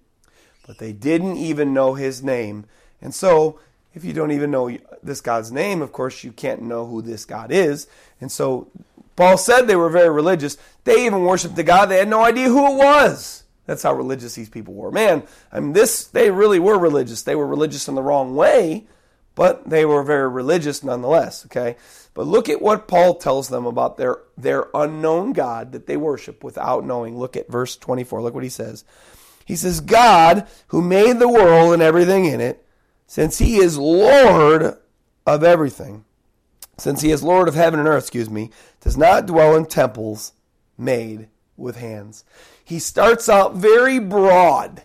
[0.65, 2.67] but they didn't even know his name.
[3.02, 3.60] And so,
[3.93, 7.26] if you don't even know this God's name, of course, you can't know who this
[7.26, 7.88] God is.
[8.22, 8.69] And so
[9.19, 10.58] Paul said they were very religious.
[10.86, 11.88] They even worshiped the God.
[11.88, 13.43] They had no idea who it was.
[13.65, 14.91] That's how religious these people were.
[14.91, 17.23] Man, I mean, this, they really were religious.
[17.23, 18.88] They were religious in the wrong way,
[19.36, 21.75] but they were very religious nonetheless, okay?
[22.13, 26.41] But look at what Paul tells them about their, their unknown God that they worship
[26.41, 27.19] without knowing.
[27.19, 28.21] Look at verse 24.
[28.21, 28.86] Look what he says.
[29.45, 32.65] He says, God, who made the world and everything in it,
[33.05, 34.77] since he is Lord
[35.25, 36.05] of everything,
[36.81, 40.33] since he is Lord of heaven and earth, excuse me, does not dwell in temples
[40.77, 42.23] made with hands.
[42.63, 44.83] He starts out very broad.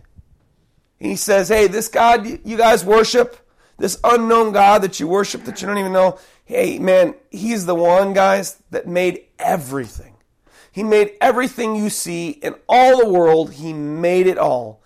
[0.98, 3.36] He says, Hey, this God you guys worship,
[3.78, 7.74] this unknown God that you worship that you don't even know, hey, man, he's the
[7.74, 10.14] one, guys, that made everything.
[10.70, 14.82] He made everything you see in all the world, he made it all.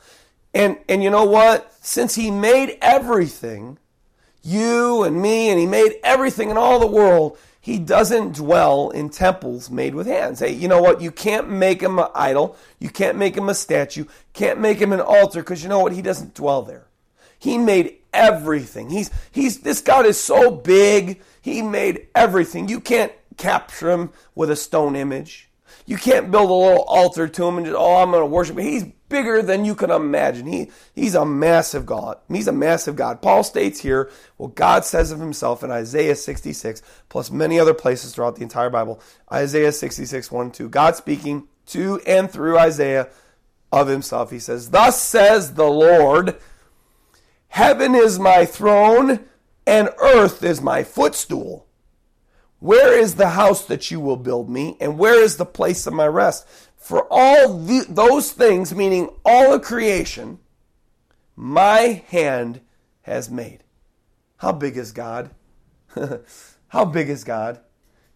[0.54, 1.72] And, and you know what?
[1.80, 3.78] Since he made everything,
[4.42, 7.38] you and me, and He made everything in all the world.
[7.60, 10.40] He doesn't dwell in temples made with hands.
[10.40, 11.02] Hey, you know what?
[11.02, 12.56] You can't make him an idol.
[12.78, 14.06] You can't make him a statue.
[14.32, 15.92] Can't make him an altar because you know what?
[15.92, 16.86] He doesn't dwell there.
[17.38, 18.88] He made everything.
[18.90, 21.20] He's he's this God is so big.
[21.42, 22.68] He made everything.
[22.68, 25.47] You can't capture him with a stone image.
[25.88, 28.58] You can't build a little altar to him and just, oh, I'm going to worship
[28.58, 28.66] him.
[28.66, 30.46] He's bigger than you can imagine.
[30.46, 32.18] He, he's a massive God.
[32.30, 33.22] He's a massive God.
[33.22, 38.14] Paul states here what God says of himself in Isaiah 66, plus many other places
[38.14, 39.00] throughout the entire Bible.
[39.32, 40.68] Isaiah 66, 1 2.
[40.68, 43.08] God speaking to and through Isaiah
[43.72, 44.30] of himself.
[44.30, 46.36] He says, Thus says the Lord,
[47.48, 49.24] Heaven is my throne,
[49.66, 51.66] and earth is my footstool.
[52.60, 55.92] Where is the house that you will build me, and where is the place of
[55.92, 56.46] my rest?
[56.76, 60.40] For all the, those things, meaning all of creation,
[61.36, 62.60] my hand
[63.02, 63.62] has made.
[64.38, 65.30] How big is God?
[66.68, 67.60] How big is God?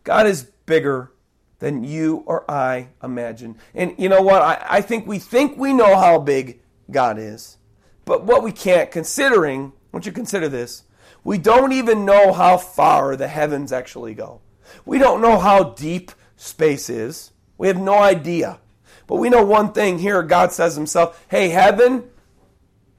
[0.05, 1.13] God is bigger
[1.61, 3.57] than you or I imagine.
[3.75, 4.43] And you know what?
[4.43, 7.59] I, I think we think we know how big God is.
[8.05, 10.83] But what we can't, considering, want you consider this,
[11.25, 14.41] we don't even know how far the heavens actually go.
[14.85, 17.33] We don't know how deep space is.
[17.59, 18.59] We have no idea.
[19.07, 22.11] But we know one thing here God says himself, hey, heaven,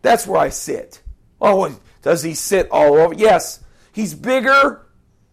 [0.02, 1.02] that's where I sit.
[1.42, 3.14] Oh, does he sit all over?
[3.14, 4.86] Yes, he's bigger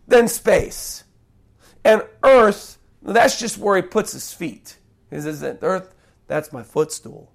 [0.08, 1.04] than space.
[1.84, 4.76] And earth, that's just where he puts his feet.
[5.10, 5.94] He says, earth,
[6.26, 7.32] that's my footstool.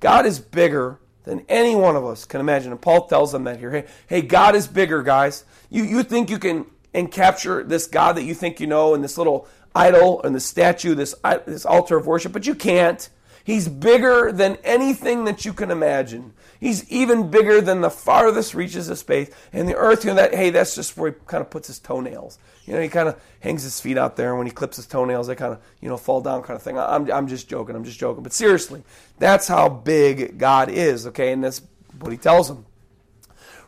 [0.00, 2.72] God is bigger than any one of us can imagine.
[2.72, 3.70] And Paul tells them that here.
[3.70, 5.44] Hey, hey, God is bigger, guys.
[5.68, 9.02] You, you think you can and capture this God that you think you know in
[9.02, 13.10] this little idol and the statue, this, uh, this altar of worship, but you can't.
[13.44, 16.32] He's bigger than anything that you can imagine.
[16.66, 19.30] He's even bigger than the farthest reaches of space.
[19.52, 21.78] And the earth, you know, that, hey, that's just where he kind of puts his
[21.78, 22.40] toenails.
[22.64, 24.88] You know, he kind of hangs his feet out there, and when he clips his
[24.88, 26.76] toenails, they kind of, you know, fall down kind of thing.
[26.76, 27.76] I'm, I'm just joking.
[27.76, 28.24] I'm just joking.
[28.24, 28.82] But seriously,
[29.20, 31.32] that's how big God is, okay?
[31.32, 31.62] And that's
[32.00, 32.66] what he tells them.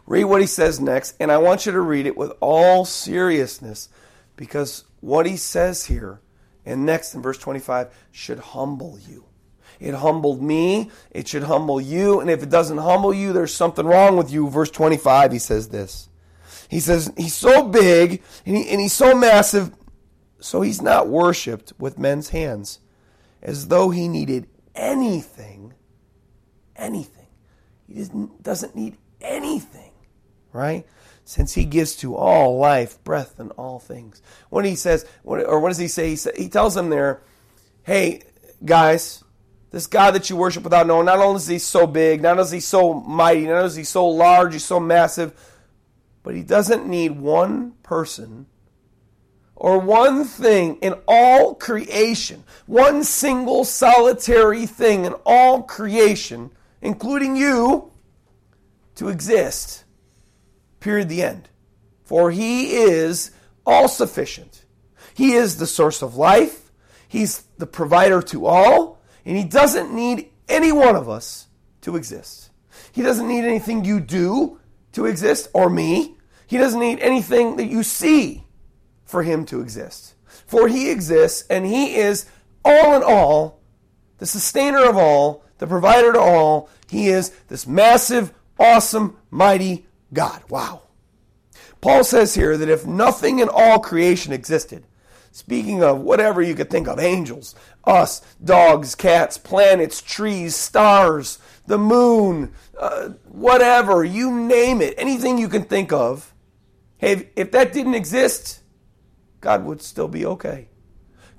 [0.04, 3.90] Read what he says next, and I want you to read it with all seriousness
[4.34, 6.20] because what he says here
[6.66, 9.27] and next in verse 25 should humble you.
[9.80, 10.90] It humbled me.
[11.10, 12.20] It should humble you.
[12.20, 14.48] And if it doesn't humble you, there's something wrong with you.
[14.48, 16.08] Verse 25, he says this.
[16.68, 19.72] He says, He's so big and, he, and he's so massive,
[20.40, 22.80] so he's not worshiped with men's hands
[23.42, 25.74] as though he needed anything.
[26.76, 27.26] Anything.
[27.88, 28.04] He
[28.42, 29.92] doesn't need anything,
[30.52, 30.86] right?
[31.24, 34.22] Since he gives to all life, breath, and all things.
[34.50, 35.78] When he says, or what does?
[35.78, 37.22] He, say, he tells them there,
[37.82, 38.22] hey,
[38.64, 39.24] guys,
[39.70, 42.42] this God that you worship without knowing, not only is he so big, not only
[42.44, 45.32] is he so mighty, not only is he so large, he's so massive,
[46.22, 48.46] but he doesn't need one person
[49.54, 56.50] or one thing in all creation, one single solitary thing in all creation,
[56.80, 57.90] including you,
[58.94, 59.84] to exist.
[60.80, 61.08] Period.
[61.08, 61.48] The end.
[62.04, 63.32] For he is
[63.66, 64.64] all sufficient.
[65.14, 66.70] He is the source of life.
[67.08, 68.97] He's the provider to all.
[69.28, 71.48] And he doesn't need any one of us
[71.82, 72.48] to exist.
[72.92, 74.58] He doesn't need anything you do
[74.92, 76.16] to exist or me.
[76.46, 78.44] He doesn't need anything that you see
[79.04, 80.14] for him to exist.
[80.46, 82.24] For he exists and he is
[82.64, 83.60] all in all,
[84.16, 86.70] the sustainer of all, the provider to all.
[86.88, 90.42] He is this massive, awesome, mighty God.
[90.48, 90.84] Wow.
[91.82, 94.86] Paul says here that if nothing in all creation existed,
[95.32, 97.54] speaking of whatever you could think of angels,
[97.88, 105.48] us, dogs, cats, planets, trees, stars, the moon, uh, whatever, you name it, anything you
[105.48, 106.34] can think of,
[106.98, 108.60] Hey, if that didn't exist,
[109.40, 110.68] God would still be okay.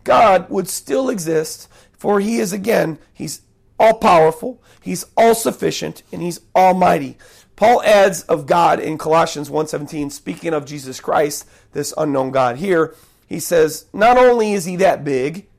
[0.05, 3.41] God would still exist, for He is, again, He's
[3.77, 7.17] all powerful, He's all sufficient, and He's almighty.
[7.57, 12.95] Paul adds of God in Colossians 1:17 speaking of Jesus Christ this unknown God here
[13.27, 15.49] he says not only is he that big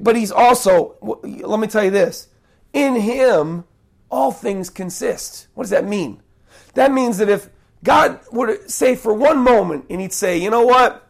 [0.00, 2.28] but he's also let me tell you this
[2.72, 3.64] in him
[4.10, 6.22] all things consist what does that mean
[6.74, 7.50] that means that if
[7.82, 11.06] God would say for one moment, and He'd say, you know what?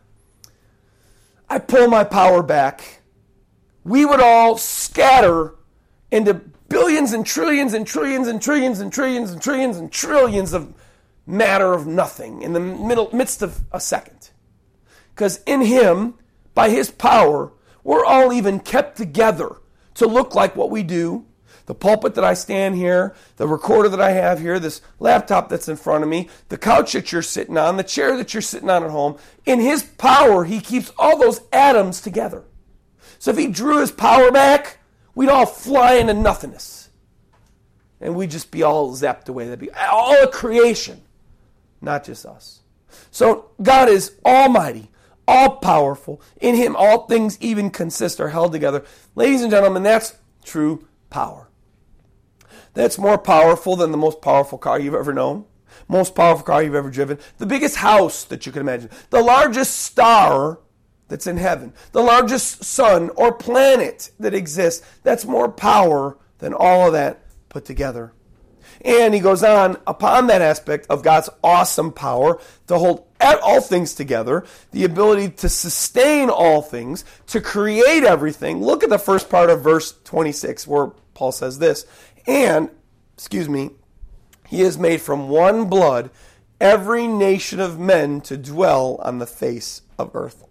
[1.48, 3.02] I pull my power back.
[3.84, 5.54] We would all scatter
[6.10, 6.34] into
[6.68, 10.72] billions and trillions and trillions and trillions and trillions and trillions and trillions of
[11.26, 14.30] matter of nothing in the middle, midst of a second.
[15.14, 16.14] Because in Him,
[16.54, 17.52] by His power,
[17.84, 19.56] we're all even kept together
[19.94, 21.26] to look like what we do
[21.70, 25.68] the pulpit that I stand here, the recorder that I have here, this laptop that's
[25.68, 28.68] in front of me, the couch that you're sitting on, the chair that you're sitting
[28.68, 29.16] on at home.
[29.46, 32.42] In His power, He keeps all those atoms together.
[33.20, 34.78] So if He drew His power back,
[35.14, 36.90] we'd all fly into nothingness.
[38.00, 39.44] And we'd just be all zapped away.
[39.44, 41.00] That'd be all of creation,
[41.80, 42.62] not just us.
[43.12, 44.90] So God is almighty,
[45.26, 46.20] all powerful.
[46.40, 48.84] In Him, all things even consist are held together.
[49.14, 51.50] Ladies and gentlemen, that's true power
[52.74, 55.44] that's more powerful than the most powerful car you've ever known,
[55.88, 59.78] most powerful car you've ever driven, the biggest house that you can imagine, the largest
[59.78, 60.60] star
[61.08, 64.86] that's in heaven, the largest sun or planet that exists.
[65.02, 68.12] That's more power than all of that put together.
[68.82, 73.94] And he goes on upon that aspect of God's awesome power to hold all things
[73.94, 78.62] together, the ability to sustain all things, to create everything.
[78.62, 81.86] Look at the first part of verse 26 where Paul says this
[82.26, 82.70] and,
[83.14, 83.70] excuse me,
[84.46, 86.10] he has made from one blood
[86.60, 90.44] every nation of men to dwell on the face of earth.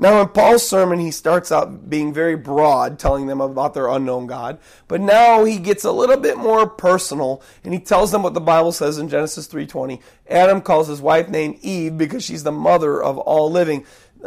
[0.00, 4.26] Now, in Paul's sermon, he starts out being very broad, telling them about their unknown
[4.26, 4.58] God.
[4.88, 8.40] But now he gets a little bit more personal, and he tells them what the
[8.40, 10.00] Bible says in Genesis 3.20.
[10.26, 13.84] Adam calls his wife named Eve because she's the mother of all living.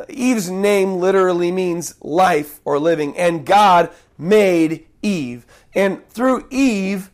[0.10, 5.44] Eve's name literally means life or living, and God made Eve.
[5.74, 7.10] And through Eve,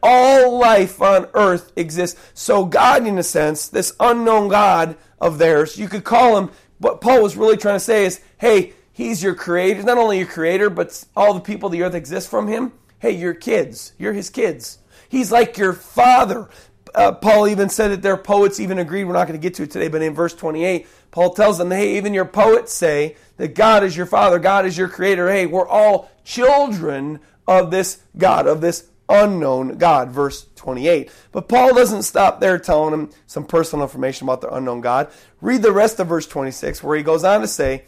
[0.00, 2.20] all life on earth exists.
[2.34, 7.00] So, God, in a sense, this unknown God of theirs, you could call him, what
[7.00, 9.82] Paul was really trying to say is, hey, he's your creator.
[9.82, 12.72] Not only your creator, but all the people the earth exist from him.
[12.98, 13.92] Hey, you're kids.
[13.98, 14.78] You're his kids.
[15.08, 16.48] He's like your father.
[16.94, 19.04] Uh, Paul even said that their poets even agreed.
[19.04, 21.70] We're not going to get to it today, but in verse 28, Paul tells them,
[21.70, 25.30] hey, even your poets say that God is your father, God is your creator.
[25.30, 31.10] Hey, we're all children of this God, of this unknown God, verse 28.
[31.32, 35.10] But Paul doesn't stop there telling them some personal information about the unknown God.
[35.40, 37.84] Read the rest of verse 26, where he goes on to say,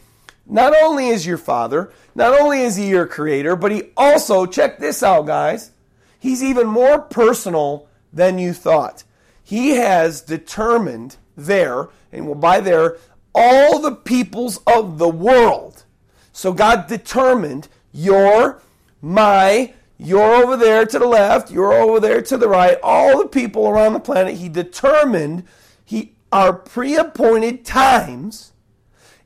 [0.46, 4.78] Not only is your father, not only is he your creator, but he also, check
[4.78, 5.70] this out, guys,
[6.18, 9.04] he's even more personal than you thought.
[9.42, 12.98] He has determined there, and by there,
[13.34, 15.84] all the peoples of the world.
[16.32, 18.62] So God determined your,
[19.00, 23.28] my, you're over there to the left, you're over there to the right, all the
[23.28, 25.44] people around the planet, he determined
[25.84, 28.52] he our pre-appointed times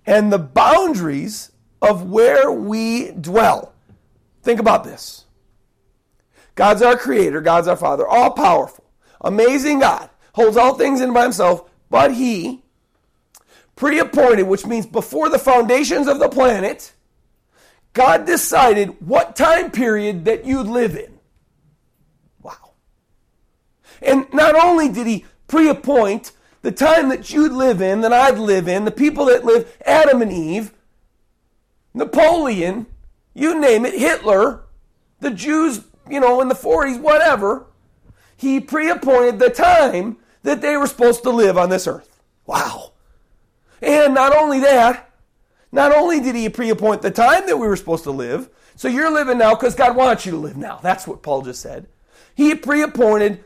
[0.04, 3.72] and the boundaries of where we dwell.
[4.42, 5.24] Think about this.
[6.56, 8.84] God's our creator, God's our father, all powerful,
[9.20, 12.62] amazing God, holds all things in by himself, but he
[13.76, 16.92] pre-appointed, which means before the foundations of the planet,
[17.96, 21.18] God decided what time period that you'd live in.
[22.42, 22.72] Wow.
[24.02, 28.38] And not only did he pre appoint the time that you'd live in, that I'd
[28.38, 30.74] live in, the people that live, Adam and Eve,
[31.94, 32.84] Napoleon,
[33.32, 34.64] you name it, Hitler,
[35.20, 37.64] the Jews, you know, in the 40s, whatever,
[38.36, 42.20] he pre appointed the time that they were supposed to live on this earth.
[42.44, 42.92] Wow.
[43.80, 45.05] And not only that,
[45.76, 49.12] not only did he pre-appoint the time that we were supposed to live, so you're
[49.12, 50.80] living now because God wants you to live now.
[50.82, 51.86] That's what Paul just said.
[52.34, 53.44] He pre-appointed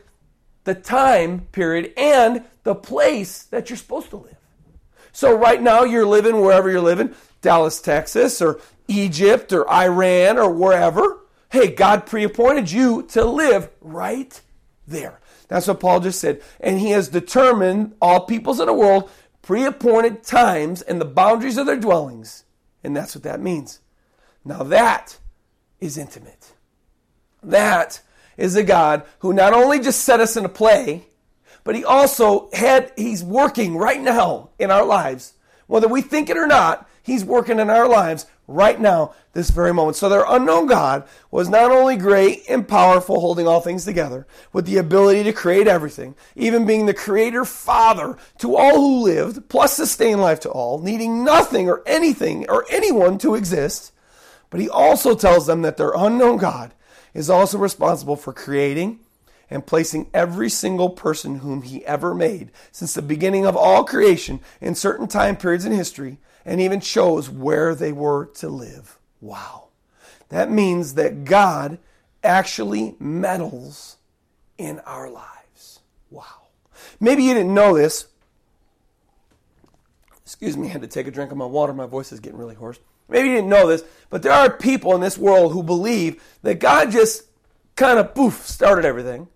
[0.63, 4.37] the time period and the place that you're supposed to live.
[5.11, 10.49] So right now you're living wherever you're living, Dallas, Texas, or Egypt, or Iran, or
[10.49, 11.19] wherever.
[11.49, 14.39] Hey, God pre-appointed you to live right
[14.87, 15.19] there.
[15.49, 16.41] That's what Paul just said.
[16.61, 19.09] And he has determined all peoples in the world
[19.41, 22.45] pre appointed times and the boundaries of their dwellings.
[22.83, 23.79] And that's what that means.
[24.43, 25.19] Now, that
[25.79, 26.53] is intimate.
[27.43, 28.01] That
[28.37, 31.07] is a God who not only just set us in a play,
[31.63, 35.33] but he also had, he's working right now in our lives.
[35.67, 39.73] Whether we think it or not, he's working in our lives right now, this very
[39.73, 39.95] moment.
[39.95, 44.65] So their unknown God was not only great and powerful, holding all things together, with
[44.65, 49.73] the ability to create everything, even being the creator father to all who lived, plus
[49.73, 53.91] sustain life to all, needing nothing or anything or anyone to exist.
[54.49, 56.73] But he also tells them that their unknown God
[57.13, 58.99] is also responsible for creating
[59.49, 64.39] and placing every single person whom he ever made since the beginning of all creation
[64.61, 68.97] in certain time periods in history and even chose where they were to live.
[69.19, 69.69] Wow.
[70.29, 71.77] That means that God
[72.23, 73.97] actually meddles
[74.57, 75.79] in our lives.
[76.09, 76.25] Wow.
[76.99, 78.07] Maybe you didn't know this.
[80.23, 81.73] Excuse me, I had to take a drink of my water.
[81.73, 82.79] My voice is getting really hoarse.
[83.09, 86.59] Maybe you didn't know this, but there are people in this world who believe that
[86.59, 87.23] God just
[87.75, 89.27] kind of poof started everything.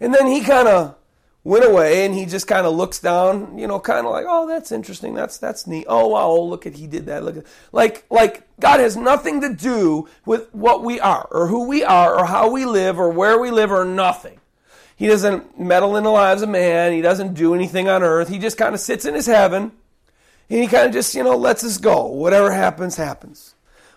[0.00, 0.96] And then he kind of
[1.44, 4.48] went away and he just kind of looks down, you know, kind of like, oh,
[4.48, 5.14] that's interesting.
[5.14, 5.86] That's that's neat.
[5.88, 7.22] Oh wow, oh, look at he did that.
[7.22, 11.68] Look at like like God has nothing to do with what we are or who
[11.68, 14.40] we are or how we live or where we live or nothing.
[14.96, 16.92] He doesn't meddle in the lives of man.
[16.92, 18.28] He doesn't do anything on earth.
[18.28, 19.72] He just kind of sits in his heaven
[20.48, 22.06] and he kind of just, you know, lets us go.
[22.06, 23.54] Whatever happens, happens.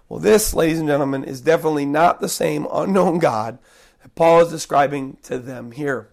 [0.09, 3.59] Well, this, ladies and gentlemen, is definitely not the same unknown God
[4.01, 6.09] that Paul is describing to them here.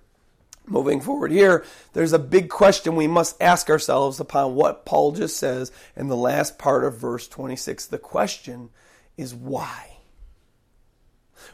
[0.66, 5.36] Moving forward here, there's a big question we must ask ourselves upon what Paul just
[5.36, 7.86] says in the last part of verse 26.
[7.86, 8.70] The question
[9.16, 9.98] is why?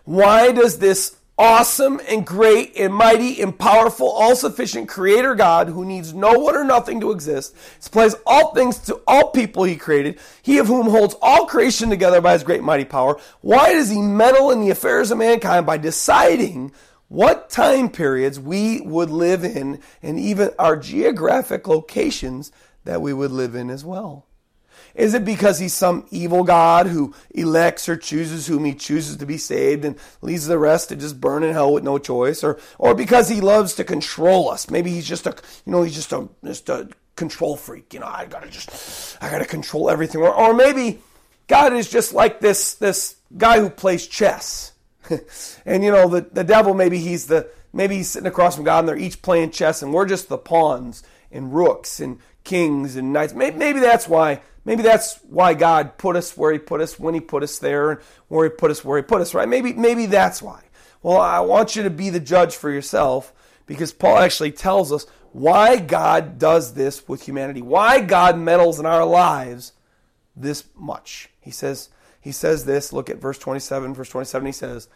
[0.04, 5.86] Why does this awesome and great and mighty and powerful, all sufficient creator God who
[5.86, 10.18] needs no one or nothing to exist, supplies all things to all people he created,
[10.42, 14.02] he of whom holds all creation together by his great mighty power, why does he
[14.02, 16.72] meddle in the affairs of mankind by deciding
[17.10, 22.52] what time periods we would live in, and even our geographic locations
[22.84, 24.26] that we would live in as well.
[24.94, 29.26] Is it because he's some evil God who elects or chooses whom he chooses to
[29.26, 32.44] be saved and leaves the rest to just burn in hell with no choice?
[32.44, 34.70] Or, or because he loves to control us?
[34.70, 35.34] Maybe he's just a,
[35.66, 37.92] you know, he's just a, just a control freak.
[37.92, 40.20] You know, I gotta just, I gotta control everything.
[40.20, 41.00] Or, or maybe
[41.48, 44.74] God is just like this, this guy who plays chess.
[45.66, 48.80] and you know, the, the devil maybe he's the maybe he's sitting across from God
[48.80, 53.12] and they're each playing chess and we're just the pawns and rooks and kings and
[53.12, 53.34] knights.
[53.34, 57.14] Maybe, maybe that's why maybe that's why God put us where he put us when
[57.14, 59.48] he put us there and where he put us where he put us, right?
[59.48, 60.62] Maybe maybe that's why.
[61.02, 63.32] Well, I want you to be the judge for yourself
[63.66, 68.86] because Paul actually tells us why God does this with humanity, why God meddles in
[68.86, 69.72] our lives
[70.36, 71.30] this much.
[71.40, 71.88] He says,
[72.20, 73.94] he says this, look at verse 27.
[73.94, 74.88] Verse 27, he says,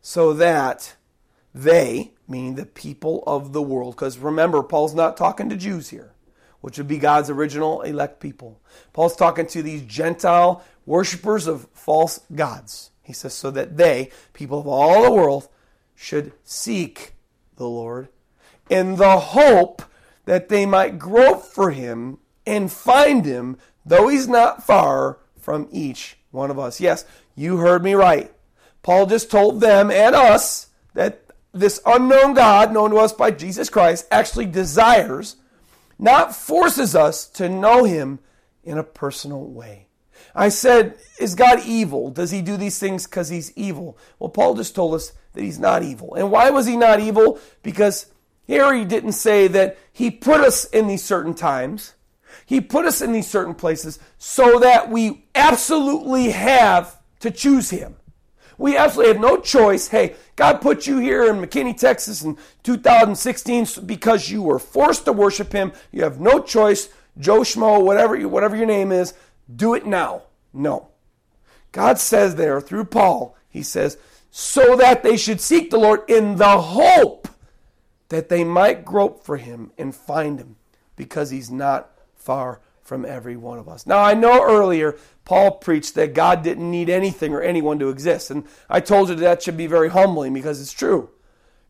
[0.00, 0.96] So that
[1.54, 6.12] they, meaning the people of the world, because remember, Paul's not talking to Jews here,
[6.60, 8.60] which would be God's original elect people.
[8.92, 12.90] Paul's talking to these Gentile worshippers of false gods.
[13.02, 15.48] He says, So that they, people of all the world,
[15.94, 17.14] should seek
[17.56, 18.08] the Lord
[18.68, 19.82] in the hope
[20.24, 26.16] that they might grope for him and find him, though he's not far from each
[26.30, 26.80] one of us.
[26.80, 27.04] Yes,
[27.34, 28.32] you heard me right.
[28.82, 33.68] Paul just told them and us that this unknown God, known to us by Jesus
[33.68, 35.36] Christ, actually desires,
[35.98, 38.20] not forces us to know him
[38.64, 39.88] in a personal way.
[40.34, 42.10] I said, Is God evil?
[42.10, 43.98] Does he do these things because he's evil?
[44.18, 46.14] Well, Paul just told us that he's not evil.
[46.14, 47.38] And why was he not evil?
[47.62, 48.06] Because
[48.46, 51.94] here he didn't say that he put us in these certain times.
[52.50, 57.94] He put us in these certain places so that we absolutely have to choose him.
[58.58, 59.86] We absolutely have no choice.
[59.86, 65.12] Hey, God put you here in McKinney, Texas in 2016 because you were forced to
[65.12, 65.70] worship him.
[65.92, 66.88] You have no choice.
[67.16, 69.14] Joe Schmo, whatever, whatever your name is,
[69.54, 70.24] do it now.
[70.52, 70.88] No.
[71.70, 73.96] God says there through Paul, he says,
[74.32, 77.28] so that they should seek the Lord in the hope
[78.08, 80.56] that they might grope for him and find him
[80.96, 83.86] because he's not far from every one of us.
[83.86, 88.30] Now, I know earlier Paul preached that God didn't need anything or anyone to exist.
[88.30, 91.10] And I told you that, should be very humbling because it's true.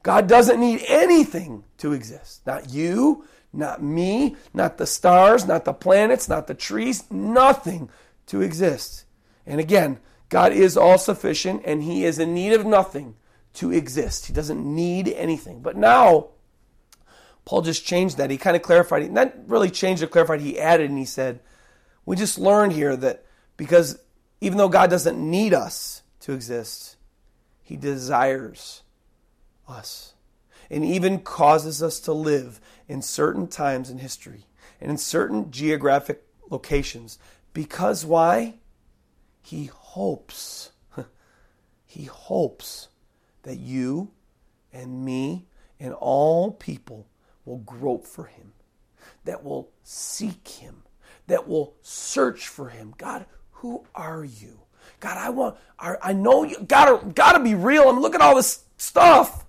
[0.03, 2.47] God doesn't need anything to exist.
[2.47, 7.91] Not you, not me, not the stars, not the planets, not the trees, nothing
[8.27, 9.05] to exist.
[9.47, 9.99] And again,
[10.31, 13.17] God is all sufficient and he is in need of nothing
[13.55, 14.27] to exist.
[14.27, 15.61] He doesn't need anything.
[15.61, 16.29] But now,
[17.51, 18.31] Paul just changed that.
[18.31, 21.41] He kind of clarified, not really changed or clarified, he added and he said,
[22.07, 23.25] We just learned here that
[23.57, 23.99] because
[24.41, 26.95] even though God doesn't need us to exist,
[27.61, 28.85] he desires
[29.67, 30.15] us
[30.71, 34.47] and even causes us to live in certain times in history
[34.81, 37.19] and in certain geographic locations.
[37.53, 38.61] Because why?
[39.43, 40.71] He hopes.
[41.85, 42.91] he hopes
[43.43, 44.13] that you
[44.73, 45.47] and me
[45.81, 47.09] and all people
[47.45, 48.53] will grope for him,
[49.25, 50.83] that will seek him,
[51.27, 52.95] that will search for him.
[52.97, 54.61] God, who are you?
[54.99, 57.85] God, I want, I know you gotta, gotta be real.
[57.89, 59.47] I mean, looking at all this stuff.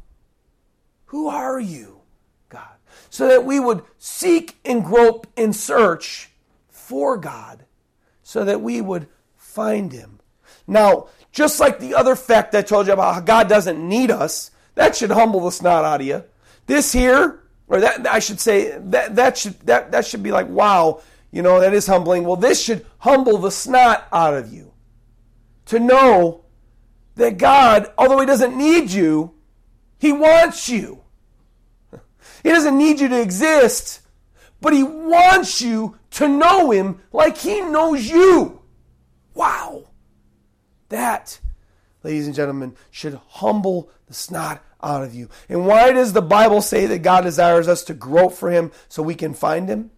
[1.05, 2.01] Who are you,
[2.49, 2.75] God?
[3.09, 6.29] So that we would seek and grope and search
[6.69, 7.65] for God,
[8.23, 10.19] so that we would find him.
[10.67, 14.51] Now, just like the other fact I told you about how God doesn't need us,
[14.75, 16.23] that should humble the snot out of you.
[16.67, 17.40] This here,
[17.71, 21.01] or that I should say that that should that that should be like, wow,
[21.31, 22.25] you know, that is humbling.
[22.25, 24.73] Well, this should humble the snot out of you.
[25.67, 26.43] To know
[27.15, 29.33] that God, although He doesn't need you,
[29.97, 31.01] He wants you.
[32.43, 34.01] He doesn't need you to exist,
[34.59, 38.63] but He wants you to know Him like He knows you.
[39.33, 39.85] Wow.
[40.89, 41.39] That,
[42.03, 45.29] ladies and gentlemen, should humble the snot out of you.
[45.49, 49.03] And why does the Bible say that God desires us to grope for Him so
[49.03, 49.91] we can find Him?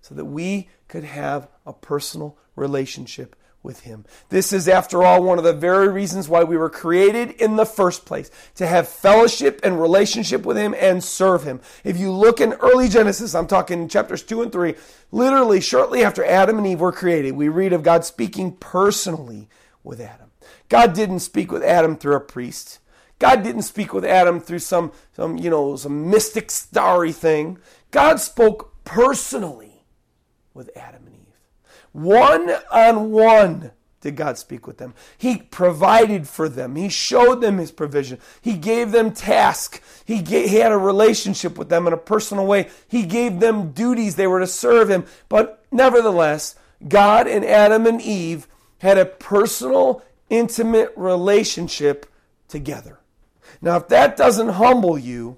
[0.00, 4.04] So that we could have a personal relationship with Him.
[4.30, 7.66] This is, after all, one of the very reasons why we were created in the
[7.66, 11.60] first place to have fellowship and relationship with Him and serve Him.
[11.84, 14.74] If you look in early Genesis, I'm talking chapters 2 and 3,
[15.12, 19.48] literally shortly after Adam and Eve were created, we read of God speaking personally
[19.84, 20.30] with Adam.
[20.68, 22.78] God didn't speak with Adam through a priest.
[23.20, 27.58] God didn't speak with Adam through some, some, you know, some mystic starry thing.
[27.90, 29.84] God spoke personally
[30.54, 31.34] with Adam and Eve.
[31.92, 34.94] One on one did God speak with them.
[35.18, 36.76] He provided for them.
[36.76, 38.18] He showed them his provision.
[38.40, 39.80] He gave them tasks.
[40.06, 42.70] He, he had a relationship with them in a personal way.
[42.88, 44.16] He gave them duties.
[44.16, 45.04] They were to serve him.
[45.28, 46.54] But nevertheless,
[46.88, 48.48] God and Adam and Eve
[48.78, 52.06] had a personal, intimate relationship
[52.48, 52.99] together.
[53.62, 55.36] Now, if that doesn't humble you,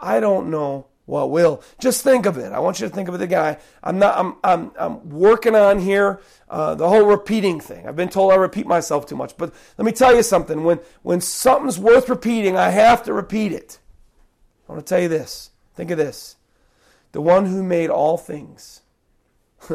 [0.00, 1.62] I don't know what will.
[1.78, 2.52] Just think of it.
[2.52, 3.58] I want you to think of it again.
[3.82, 4.18] I'm not.
[4.18, 4.36] I'm.
[4.42, 4.72] I'm.
[4.78, 7.86] I'm working on here uh, the whole repeating thing.
[7.86, 10.64] I've been told I repeat myself too much, but let me tell you something.
[10.64, 13.78] When when something's worth repeating, I have to repeat it.
[14.68, 15.50] I want to tell you this.
[15.74, 16.36] Think of this:
[17.12, 18.80] the one who made all things,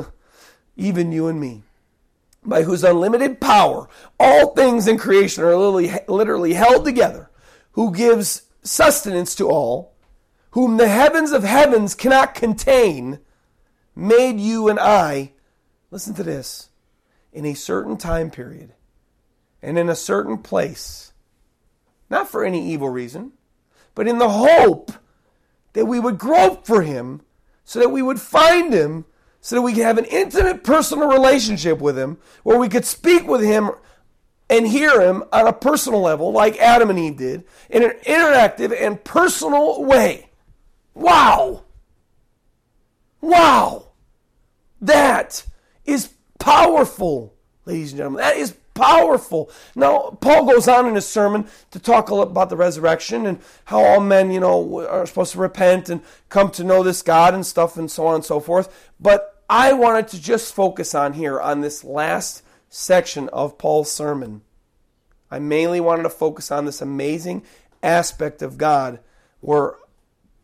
[0.78, 1.64] even you and me,
[2.44, 3.88] by whose unlimited power
[4.20, 7.30] all things in creation are literally, literally held together,
[7.78, 9.94] who gives sustenance to all
[10.52, 13.20] whom the heavens of heavens cannot contain,
[13.96, 15.34] made you and I,
[15.92, 16.70] listen to this,
[17.32, 18.74] in a certain time period
[19.62, 21.14] and in a certain place,
[22.10, 23.34] not for any evil reason,
[23.94, 24.92] but in the hope
[25.74, 27.22] that we would grope for Him
[27.64, 29.06] so that we would find Him,
[29.40, 33.28] so that we could have an intimate personal relationship with Him, where we could speak
[33.28, 33.70] with Him
[34.50, 38.76] and hear Him on a personal level, like Adam and Eve did, in an interactive
[38.80, 40.30] and personal way.
[40.94, 41.64] Wow!
[43.22, 43.88] Wow!
[44.82, 45.46] That
[45.86, 47.36] is powerful,
[47.66, 48.22] ladies and gentlemen.
[48.22, 49.50] That is powerful.
[49.76, 54.00] Now, Paul goes on in his sermon to talk about the resurrection and how all
[54.00, 57.76] men, you know, are supposed to repent and come to know this God and stuff
[57.76, 58.92] and so on and so forth.
[59.00, 64.42] But I wanted to just focus on here on this last section of Paul's sermon.
[65.30, 67.44] I mainly wanted to focus on this amazing
[67.84, 69.00] aspect of God
[69.42, 69.76] where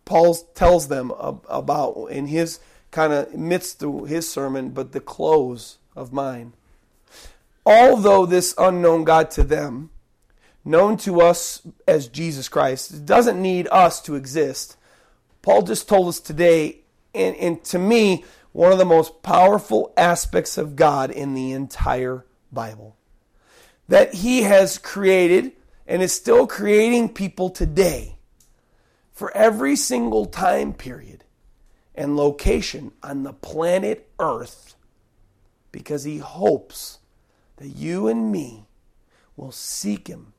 [0.05, 2.59] Paul tells them about in his
[2.91, 6.53] kind of midst through his sermon, but the close of mine.
[7.65, 9.89] Although this unknown God to them,
[10.65, 14.77] known to us as Jesus Christ, doesn't need us to exist.
[15.41, 16.79] Paul just told us today,
[17.13, 22.25] and, and to me, one of the most powerful aspects of God in the entire
[22.51, 22.95] Bible.
[23.89, 25.51] That he has created
[25.85, 28.17] and is still creating people today
[29.11, 31.25] for every single time period
[31.93, 34.75] and location on the planet Earth
[35.71, 36.99] because he hopes
[37.57, 38.65] that you and me
[39.35, 40.33] will seek him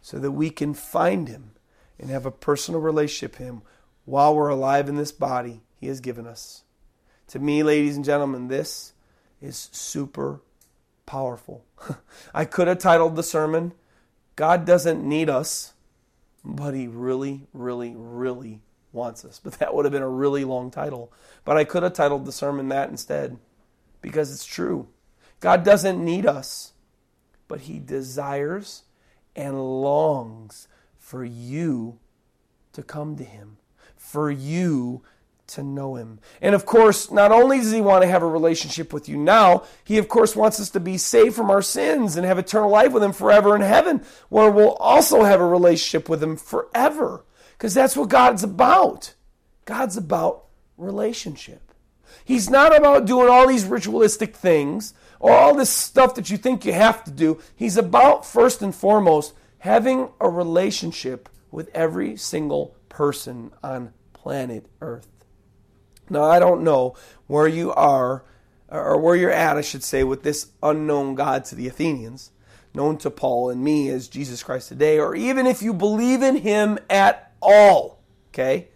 [0.00, 1.52] so that we can find him
[1.98, 3.62] and have a personal relationship with him
[4.04, 6.64] while we're alive in this body he has given us.
[7.32, 8.94] To me, ladies and gentlemen, this
[9.42, 10.40] is super
[11.04, 11.64] powerful.
[12.34, 13.72] I could have titled the sermon,
[14.36, 15.74] God doesn't need us
[16.44, 18.60] but he really, really, really
[18.92, 19.38] wants us.
[19.44, 21.12] But that would have been a really long title.
[21.44, 23.38] But I could have titled the sermon that instead
[24.00, 24.88] because it's true.
[25.40, 26.72] God doesn't need us,
[27.48, 28.84] but he desires
[29.34, 30.68] and longs
[30.98, 31.98] for you
[32.72, 33.58] to come to him,
[33.96, 35.02] for you
[35.54, 36.20] to know him.
[36.40, 39.64] And of course, not only does he want to have a relationship with you now,
[39.84, 42.92] he of course wants us to be saved from our sins and have eternal life
[42.92, 47.24] with him forever in heaven, where we'll also have a relationship with him forever.
[47.52, 49.14] Because that's what God's about.
[49.64, 50.44] God's about
[50.76, 51.72] relationship.
[52.24, 56.64] He's not about doing all these ritualistic things or all this stuff that you think
[56.64, 57.40] you have to do.
[57.54, 65.08] He's about, first and foremost, having a relationship with every single person on planet Earth.
[66.12, 66.94] Now, I don't know
[67.26, 68.24] where you are,
[68.68, 72.30] or where you're at, I should say, with this unknown God to the Athenians,
[72.74, 76.36] known to Paul and me as Jesus Christ today, or even if you believe in
[76.36, 78.02] him at all.
[78.28, 78.68] Okay?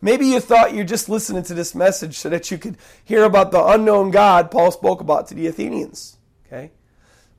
[0.00, 3.50] Maybe you thought you're just listening to this message so that you could hear about
[3.50, 6.18] the unknown God Paul spoke about to the Athenians.
[6.46, 6.70] Okay?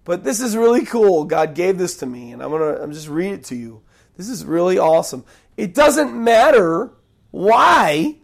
[0.04, 1.24] But this is really cool.
[1.24, 3.82] God gave this to me, and I'm gonna I'm just read it to you.
[4.18, 5.24] This is really awesome.
[5.56, 6.92] It doesn't matter
[7.32, 8.19] why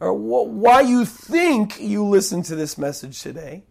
[0.00, 3.64] or why you think you listen to this message today.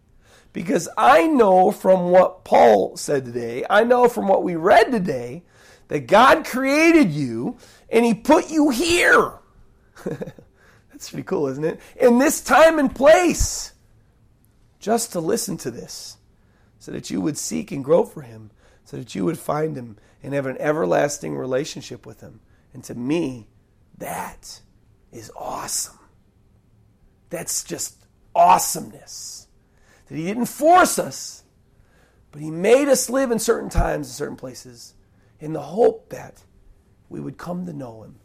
[0.53, 5.43] Because I know from what Paul said today, I know from what we read today,
[5.89, 7.57] that God created you
[7.89, 9.33] and He put you here.
[10.05, 11.79] That's pretty cool, isn't it?
[11.97, 13.73] In this time and place,
[14.79, 16.17] just to listen to this,
[16.79, 18.51] so that you would seek and grow for Him,
[18.85, 22.39] so that you would find Him and have an everlasting relationship with Him.
[22.73, 23.49] And to me,
[23.97, 24.61] that
[25.11, 25.99] is awesome.
[27.35, 27.97] That's just
[28.33, 29.47] awesomeness.
[30.07, 31.43] That He didn't force us,
[32.31, 34.93] but He made us live in certain times, in certain places,
[35.41, 36.41] in the hope that
[37.09, 38.15] we would come to know Him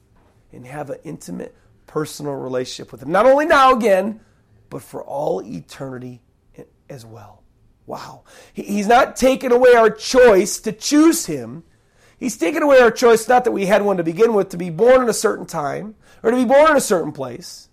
[0.52, 1.56] and have an intimate,
[1.88, 3.11] personal relationship with Him.
[3.11, 4.20] Not only now again,
[4.68, 6.22] but for all eternity
[6.88, 7.42] as well.
[7.86, 8.22] Wow.
[8.52, 11.64] He's not taking away our choice to choose Him.
[12.16, 14.70] He's taken away our choice, not that we had one to begin with, to be
[14.70, 17.69] born in a certain time or to be born in a certain place.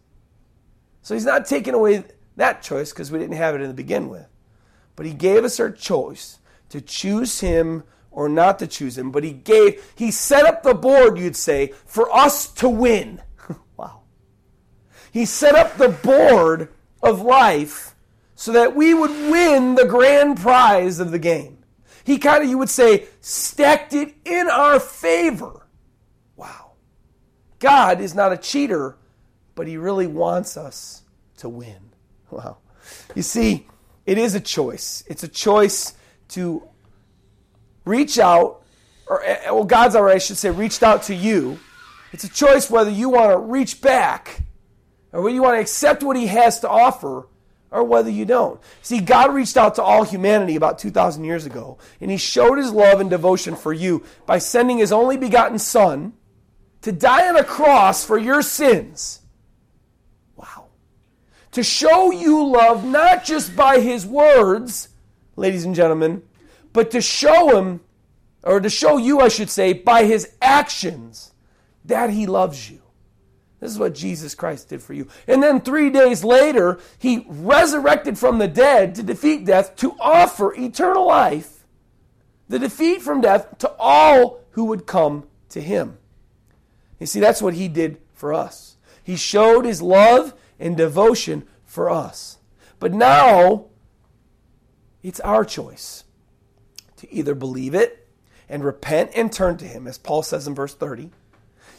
[1.08, 2.04] So he's not taking away
[2.36, 4.28] that choice because we didn't have it in the begin with.
[4.98, 9.12] But he gave us our choice to choose him or not to choose him.
[9.12, 13.22] But he gave, he set up the board, you'd say, for us to win.
[13.78, 14.02] wow.
[15.10, 17.96] He set up the board of life
[18.36, 21.60] so that we would win the grand prize of the game.
[22.04, 25.68] He kind of, you would say, stacked it in our favor.
[26.36, 26.74] Wow.
[27.60, 28.98] God is not a cheater,
[29.58, 31.02] but He really wants us
[31.40, 31.76] to win.
[32.30, 32.58] Wow.
[33.16, 33.68] You see,
[34.06, 35.02] it is a choice.
[35.08, 35.94] It's a choice
[36.30, 36.62] to
[37.86, 38.64] reach out,
[39.08, 41.58] or, eh, eh, well, God's already, I should say, reached out to you.
[42.12, 44.42] It's a choice whether you want to reach back
[45.14, 47.30] or whether you want to accept what He has to offer
[47.72, 48.60] or whether you don't.
[48.82, 52.72] See, God reached out to all humanity about 2,000 years ago, and He showed His
[52.72, 56.12] love and devotion for you by sending His only begotten Son
[56.82, 59.22] to die on a cross for your sins.
[61.58, 64.90] To show you love not just by His words,
[65.36, 66.22] ladies and gentlemen,
[66.72, 67.80] but to show Him,
[68.44, 71.32] or to show you, I should say, by His actions
[71.84, 72.84] that He loves you.
[73.60, 75.08] This is what Jesus Christ did for you.
[75.28, 80.54] And then three days later, he resurrected from the dead to defeat death, to offer
[80.54, 81.66] eternal life,
[82.48, 85.98] the defeat from death to all who would come to him.
[87.00, 88.76] You see, that's what he did for us.
[89.04, 92.38] He showed his love and devotion for us.
[92.80, 93.66] But now,
[95.04, 96.04] it's our choice
[96.98, 98.08] to either believe it
[98.50, 101.12] and repent and turn to him, as Paul says in verse 30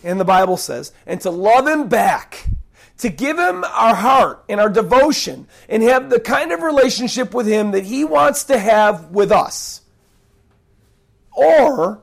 [0.02, 2.48] and the Bible says, and to love Him back,
[2.98, 7.46] to give Him our heart and our devotion, and have the kind of relationship with
[7.46, 9.82] Him that He wants to have with us.
[11.32, 12.02] Or,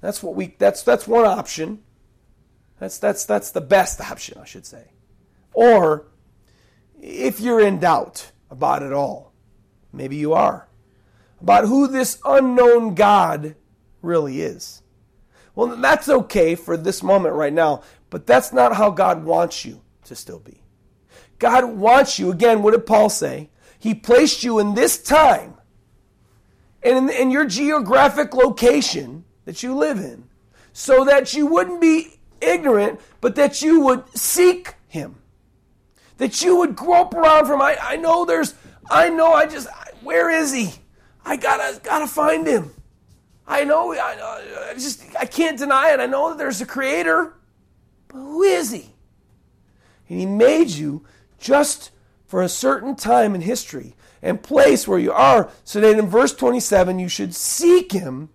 [0.00, 1.80] that's what we that's that's one option.
[2.78, 4.84] That's that's that's the best option, I should say.
[5.56, 6.06] Or
[7.00, 9.32] if you're in doubt about it all,
[9.90, 10.68] maybe you are,
[11.40, 13.56] about who this unknown God
[14.02, 14.82] really is.
[15.54, 19.80] Well, that's okay for this moment right now, but that's not how God wants you
[20.04, 20.60] to still be.
[21.38, 23.48] God wants you, again, what did Paul say?
[23.78, 25.54] He placed you in this time
[26.82, 30.28] and in, in your geographic location that you live in
[30.74, 35.16] so that you wouldn't be ignorant, but that you would seek Him.
[36.18, 38.54] That you would grope around from, I, I know there's,
[38.90, 39.68] I know I just,
[40.02, 40.72] where is He?
[41.24, 42.70] I gotta, gotta find Him.
[43.46, 46.00] I know, I, I just, I can't deny it.
[46.00, 47.34] I know that there's a creator,
[48.08, 48.92] but who is he?
[50.08, 51.04] And he made you
[51.38, 51.92] just
[52.26, 56.34] for a certain time in history and place where you are, so that in verse
[56.34, 58.30] 27 you should seek him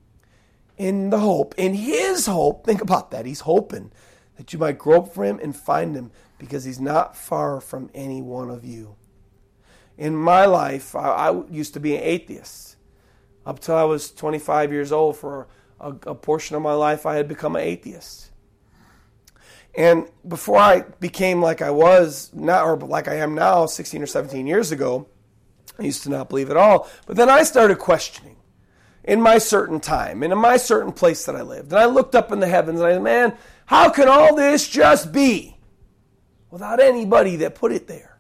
[0.77, 2.65] in the hope, in his hope.
[2.65, 3.25] Think about that.
[3.25, 3.91] He's hoping
[4.37, 6.11] that you might grope for him and find him
[6.41, 8.95] because he's not far from any one of you.
[9.95, 12.77] In my life, I, I used to be an atheist.
[13.45, 15.47] Up till I was 25 years old, for
[15.79, 18.31] a, a portion of my life, I had become an atheist.
[19.75, 24.07] And before I became like I was now, or like I am now, 16 or
[24.07, 25.07] 17 years ago,
[25.77, 26.89] I used to not believe at all.
[27.05, 28.37] But then I started questioning
[29.03, 31.71] in my certain time and in my certain place that I lived.
[31.71, 33.37] And I looked up in the heavens and I said, man,
[33.67, 35.57] how can all this just be
[36.51, 38.11] without anybody that put it there?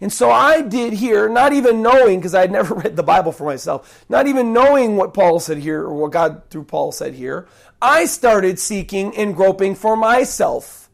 [0.00, 3.32] And so I did here, not even knowing, because I had never read the Bible
[3.32, 7.14] for myself, not even knowing what Paul said here, or what God through Paul said
[7.14, 7.46] here,
[7.82, 10.90] I started seeking and groping for myself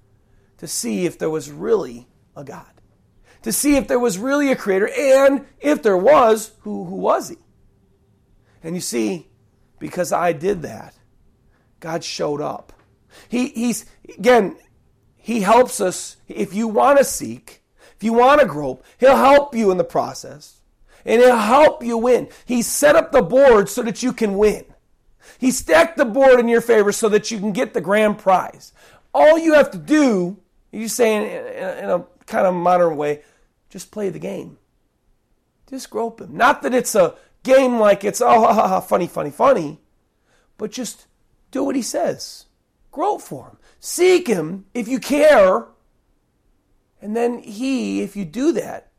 [0.59, 2.81] to see if there was really a God,
[3.43, 7.29] to see if there was really a creator, and if there was, who, who was
[7.29, 7.37] he?
[8.63, 9.29] And you see,
[9.79, 10.95] because I did that,
[11.81, 12.73] God showed up.
[13.29, 13.87] He, he's,
[14.19, 14.57] again,
[15.27, 16.19] He helps us.
[16.29, 17.61] If you want to seek,
[17.97, 20.61] if you want to grope, He'll help you in the process.
[21.05, 22.29] And He'll help you win.
[22.45, 24.65] He set up the board so that you can win.
[25.41, 28.73] He stacked the board in your favor so that you can get the grand prize.
[29.13, 30.37] All you have to do,
[30.71, 33.23] you say in, in, in a kind of modern way,
[33.69, 34.59] just play the game.
[35.69, 36.37] Just grope him.
[36.37, 39.81] Not that it's a game like it's, oh, ha, ha, ha, funny, funny, funny,
[40.57, 41.09] but just
[41.51, 42.46] do what he says.
[42.97, 43.59] Grope for him.
[43.79, 45.67] Seek him if you care
[47.01, 48.91] and then He, if you do that,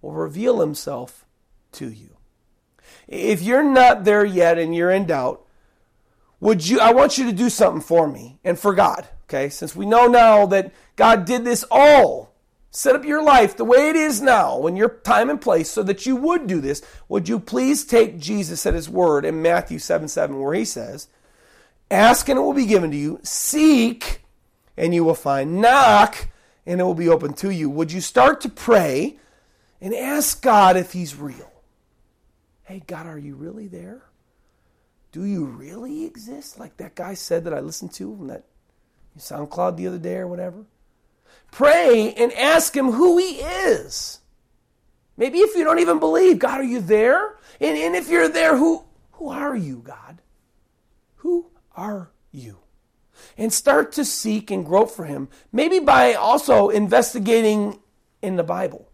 [0.00, 1.24] will reveal Himself
[1.72, 2.16] to you.
[3.06, 5.46] If you're not there yet and you're in doubt,
[6.40, 9.48] would you I want you to do something for me and for God, okay?
[9.48, 12.34] Since we know now that God did this all,
[12.70, 15.82] set up your life the way it is now in your time and place so
[15.84, 19.78] that you would do this, would you please take Jesus at his word in Matthew
[19.78, 21.08] 7 7, where he says,
[21.90, 24.20] Ask and it will be given to you, seek
[24.76, 26.28] and you will find, knock
[26.66, 27.68] and it will be open to you.
[27.70, 29.18] Would you start to pray
[29.80, 31.52] and ask God if He's real?
[32.62, 34.02] Hey, God, are you really there?
[35.12, 36.58] Do you really exist?
[36.58, 38.44] Like that guy said that I listened to from that
[39.18, 40.64] SoundCloud the other day or whatever.
[41.52, 44.20] pray and ask Him who He is.
[45.16, 47.36] Maybe if you don't even believe, God, are you there?
[47.60, 50.20] And, and if you're there, who, who are you, God?
[51.16, 52.58] Who are you?
[53.38, 55.28] And start to seek and grope for Him.
[55.52, 57.78] Maybe by also investigating
[58.22, 58.88] in the Bible.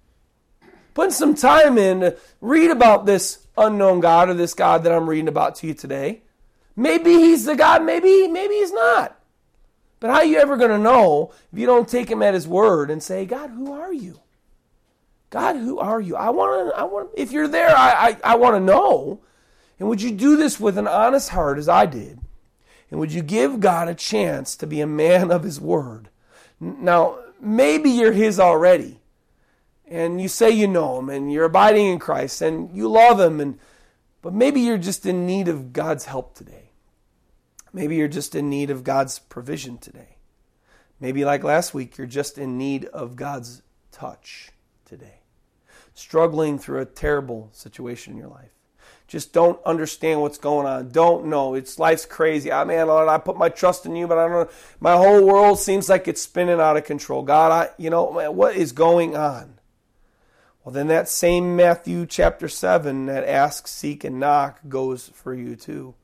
[0.94, 5.08] Putting some time in, to read about this unknown God or this God that I'm
[5.08, 6.22] reading about to you today.
[6.76, 9.16] Maybe He's the God, maybe, maybe He's not.
[10.00, 12.48] But how are you ever going to know if you don't take Him at His
[12.48, 14.20] word and say, God, who are you?
[15.30, 16.16] God, who are you?
[16.16, 19.20] I want to, I want, if you're there, I, I, I want to know.
[19.78, 22.18] And would you do this with an honest heart as I did?
[22.90, 26.08] And would you give God a chance to be a man of his word?
[26.58, 29.00] Now, maybe you're his already.
[29.86, 33.40] And you say you know him and you're abiding in Christ and you love him
[33.40, 33.58] and
[34.22, 36.70] but maybe you're just in need of God's help today.
[37.72, 40.18] Maybe you're just in need of God's provision today.
[41.00, 44.50] Maybe like last week you're just in need of God's touch
[44.84, 45.20] today
[45.94, 48.50] struggling through a terrible situation in your life.
[49.10, 50.90] Just don't understand what's going on.
[50.90, 51.54] Don't know.
[51.54, 52.52] It's life's crazy.
[52.52, 54.54] I man, Lord, I put my trust in you, but I don't know.
[54.78, 57.22] My whole world seems like it's spinning out of control.
[57.22, 59.58] God, I, you know, man, what is going on?
[60.62, 65.56] Well, then that same Matthew chapter 7 that ask, seek, and knock goes for you
[65.56, 65.96] too.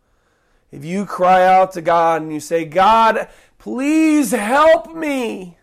[0.72, 5.58] If you cry out to God and you say, God, please help me.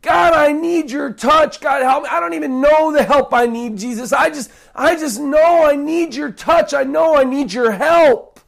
[0.00, 1.60] God, I need your touch.
[1.60, 2.08] God, help me.
[2.10, 4.12] I don't even know the help I need, Jesus.
[4.12, 6.72] I just, I just know I need your touch.
[6.72, 8.40] I know I need your help.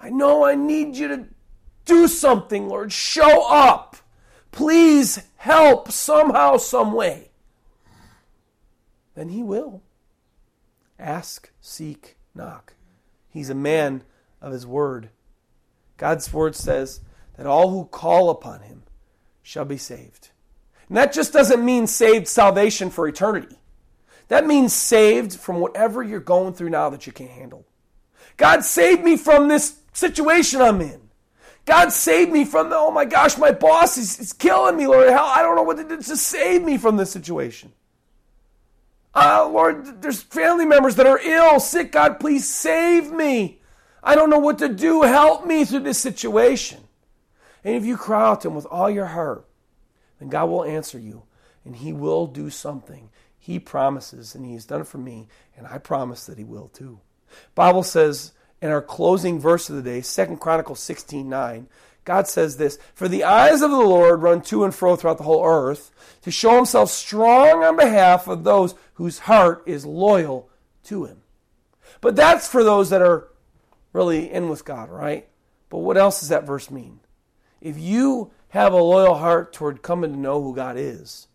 [0.00, 1.26] I know I need you to
[1.84, 2.92] do something, Lord.
[2.92, 3.96] Show up.
[4.50, 7.30] Please help somehow, some way.
[9.14, 9.82] Then he will.
[10.98, 12.74] Ask, seek, knock.
[13.28, 14.02] He's a man
[14.40, 15.10] of his word.
[15.98, 17.00] God's word says
[17.36, 18.82] that all who call upon him
[19.42, 20.30] shall be saved.
[20.88, 23.56] And that just doesn't mean saved salvation for eternity.
[24.28, 27.66] That means saved from whatever you're going through now that you can't handle.
[28.36, 31.00] God saved me from this situation I'm in.
[31.64, 35.08] God saved me from the, oh my gosh, my boss is, is killing me, Lord.
[35.08, 37.72] Hell, I don't know what to do to save me from this situation.
[39.14, 41.92] Uh, Lord, there's family members that are ill, sick.
[41.92, 43.60] God, please save me.
[44.02, 45.02] I don't know what to do.
[45.02, 46.80] Help me through this situation.
[47.64, 49.46] And if you cry out to Him with all your heart,
[50.18, 51.22] then God will answer you
[51.64, 53.10] and He will do something.
[53.38, 56.68] He promises, and He has done it for me, and I promise that He will
[56.68, 57.00] too.
[57.54, 61.68] Bible says in our closing verse of the day, Second Chronicles 16 9,
[62.04, 65.24] God says this For the eyes of the Lord run to and fro throughout the
[65.24, 65.90] whole earth
[66.22, 70.48] to show himself strong on behalf of those whose heart is loyal
[70.84, 71.22] to him.
[72.00, 73.28] But that's for those that are
[73.92, 75.28] really in with God, right?
[75.68, 77.00] But what else does that verse mean?
[77.62, 81.28] If you have a loyal heart toward coming to know who God is,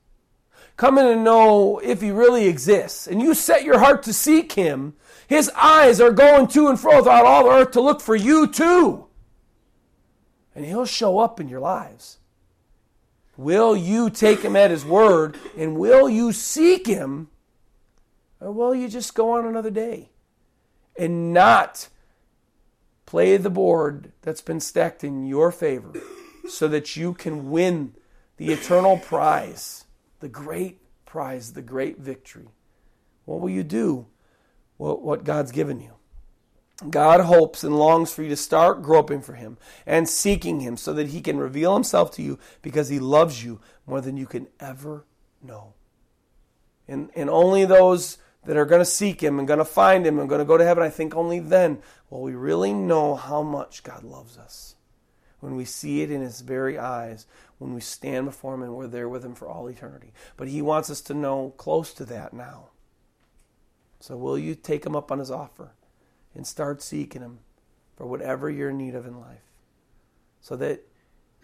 [0.75, 4.93] coming to know if He really exists, and you set your heart to seek Him,
[5.27, 8.45] His eyes are going to and fro throughout all the earth to look for you
[8.45, 9.07] too.
[10.53, 12.19] And He'll show up in your lives.
[13.37, 17.29] Will you take Him at His word, and will you seek Him,
[18.41, 20.09] or will you just go on another day
[20.99, 21.87] and not
[23.05, 25.93] play the board that's been stacked in your favor?
[26.49, 27.93] So that you can win
[28.37, 29.85] the eternal prize,
[30.19, 32.49] the great prize, the great victory.
[33.25, 34.07] What will you do?
[34.77, 35.93] What God's given you.
[36.89, 40.93] God hopes and longs for you to start groping for Him and seeking Him so
[40.93, 44.47] that He can reveal Himself to you because He loves you more than you can
[44.59, 45.05] ever
[45.41, 45.73] know.
[46.87, 50.19] And, and only those that are going to seek Him and going to find Him
[50.19, 51.79] and going to go to heaven, I think only then
[52.11, 54.75] will we really know how much God loves us
[55.39, 57.27] when we see it in his very eyes,
[57.59, 60.11] when we stand before him and we're there with him for all eternity.
[60.35, 62.69] But he wants us to know close to that now.
[63.99, 65.71] So will you take him up on his offer
[66.35, 67.39] and start seeking him
[67.95, 69.41] for whatever you're in need of in life
[70.39, 70.81] so that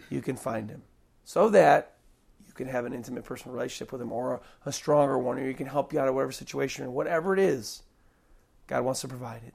[0.10, 0.84] you can find him,
[1.24, 1.96] so that
[2.46, 5.48] you can have an intimate personal relationship with him or a, a stronger one, or
[5.48, 7.84] he can help you out of whatever situation or whatever it is.
[8.68, 9.54] God wants to provide it.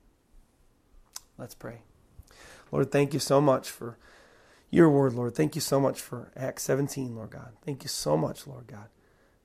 [1.38, 1.82] Let's pray.
[2.72, 3.96] Lord, thank you so much for
[4.70, 5.34] your word, Lord.
[5.34, 7.52] Thank you so much for Acts 17, Lord God.
[7.64, 8.88] Thank you so much, Lord God.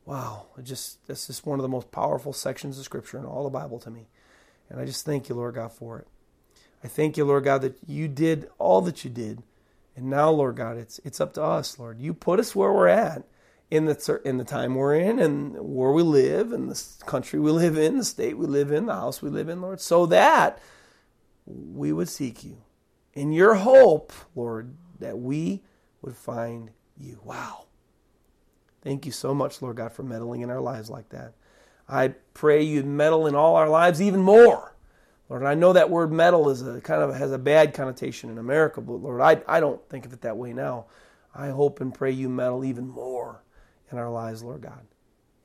[0.06, 3.44] Wow, it just this is one of the most powerful sections of Scripture in all
[3.44, 4.10] the Bible to me.
[4.70, 6.08] And I just thank you, Lord God, for it.
[6.84, 9.42] I thank you, Lord God, that you did all that you did.
[9.96, 12.00] And now, Lord God, it's it's up to us, Lord.
[12.00, 13.24] You put us where we're at
[13.72, 17.52] in the in the time we're in and where we live and the country we
[17.52, 20.60] live in, the state we live in, the house we live in, Lord, so that
[21.46, 22.58] we would seek you.
[23.14, 25.62] In your hope, Lord, that we
[26.02, 27.20] would find you.
[27.24, 27.66] Wow.
[28.82, 31.34] Thank you so much, Lord God, for meddling in our lives like that.
[31.88, 34.76] I pray you meddle in all our lives even more.
[35.30, 38.38] Lord, I know that word meddle is a kind of has a bad connotation in
[38.38, 40.86] America, but Lord, I, I don't think of it that way now.
[41.34, 43.42] I hope and pray you meddle even more
[43.92, 44.86] in our lives, Lord God.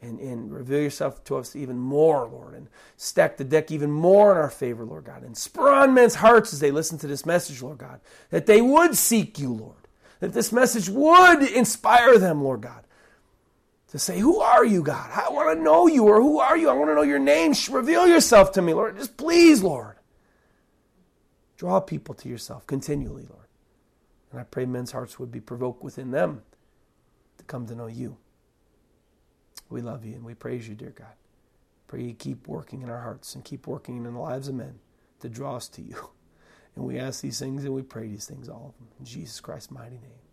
[0.01, 4.31] And, and reveal yourself to us even more, Lord, and stack the deck even more
[4.31, 5.25] in our favor, Lord God.
[5.25, 8.61] And spur on men's hearts as they listen to this message, Lord God, that they
[8.61, 9.89] would seek you, Lord.
[10.21, 12.85] That this message would inspire them, Lord God
[13.89, 15.11] to say, Who are you, God?
[15.13, 16.69] I want to know you, or who are you?
[16.69, 17.55] I want to know your name.
[17.71, 18.97] Reveal yourself to me, Lord.
[18.97, 19.97] Just please, Lord.
[21.57, 23.47] Draw people to yourself continually, Lord.
[24.31, 26.43] And I pray men's hearts would be provoked within them
[27.39, 28.19] to come to know you.
[29.69, 31.15] We love you and we praise you, dear God.
[31.87, 34.79] Pray you keep working in our hearts and keep working in the lives of men
[35.21, 36.11] to draw us to you.
[36.77, 38.87] And we ask these things and we pray these things, all of them.
[39.01, 40.28] In Jesus Christ's mighty name.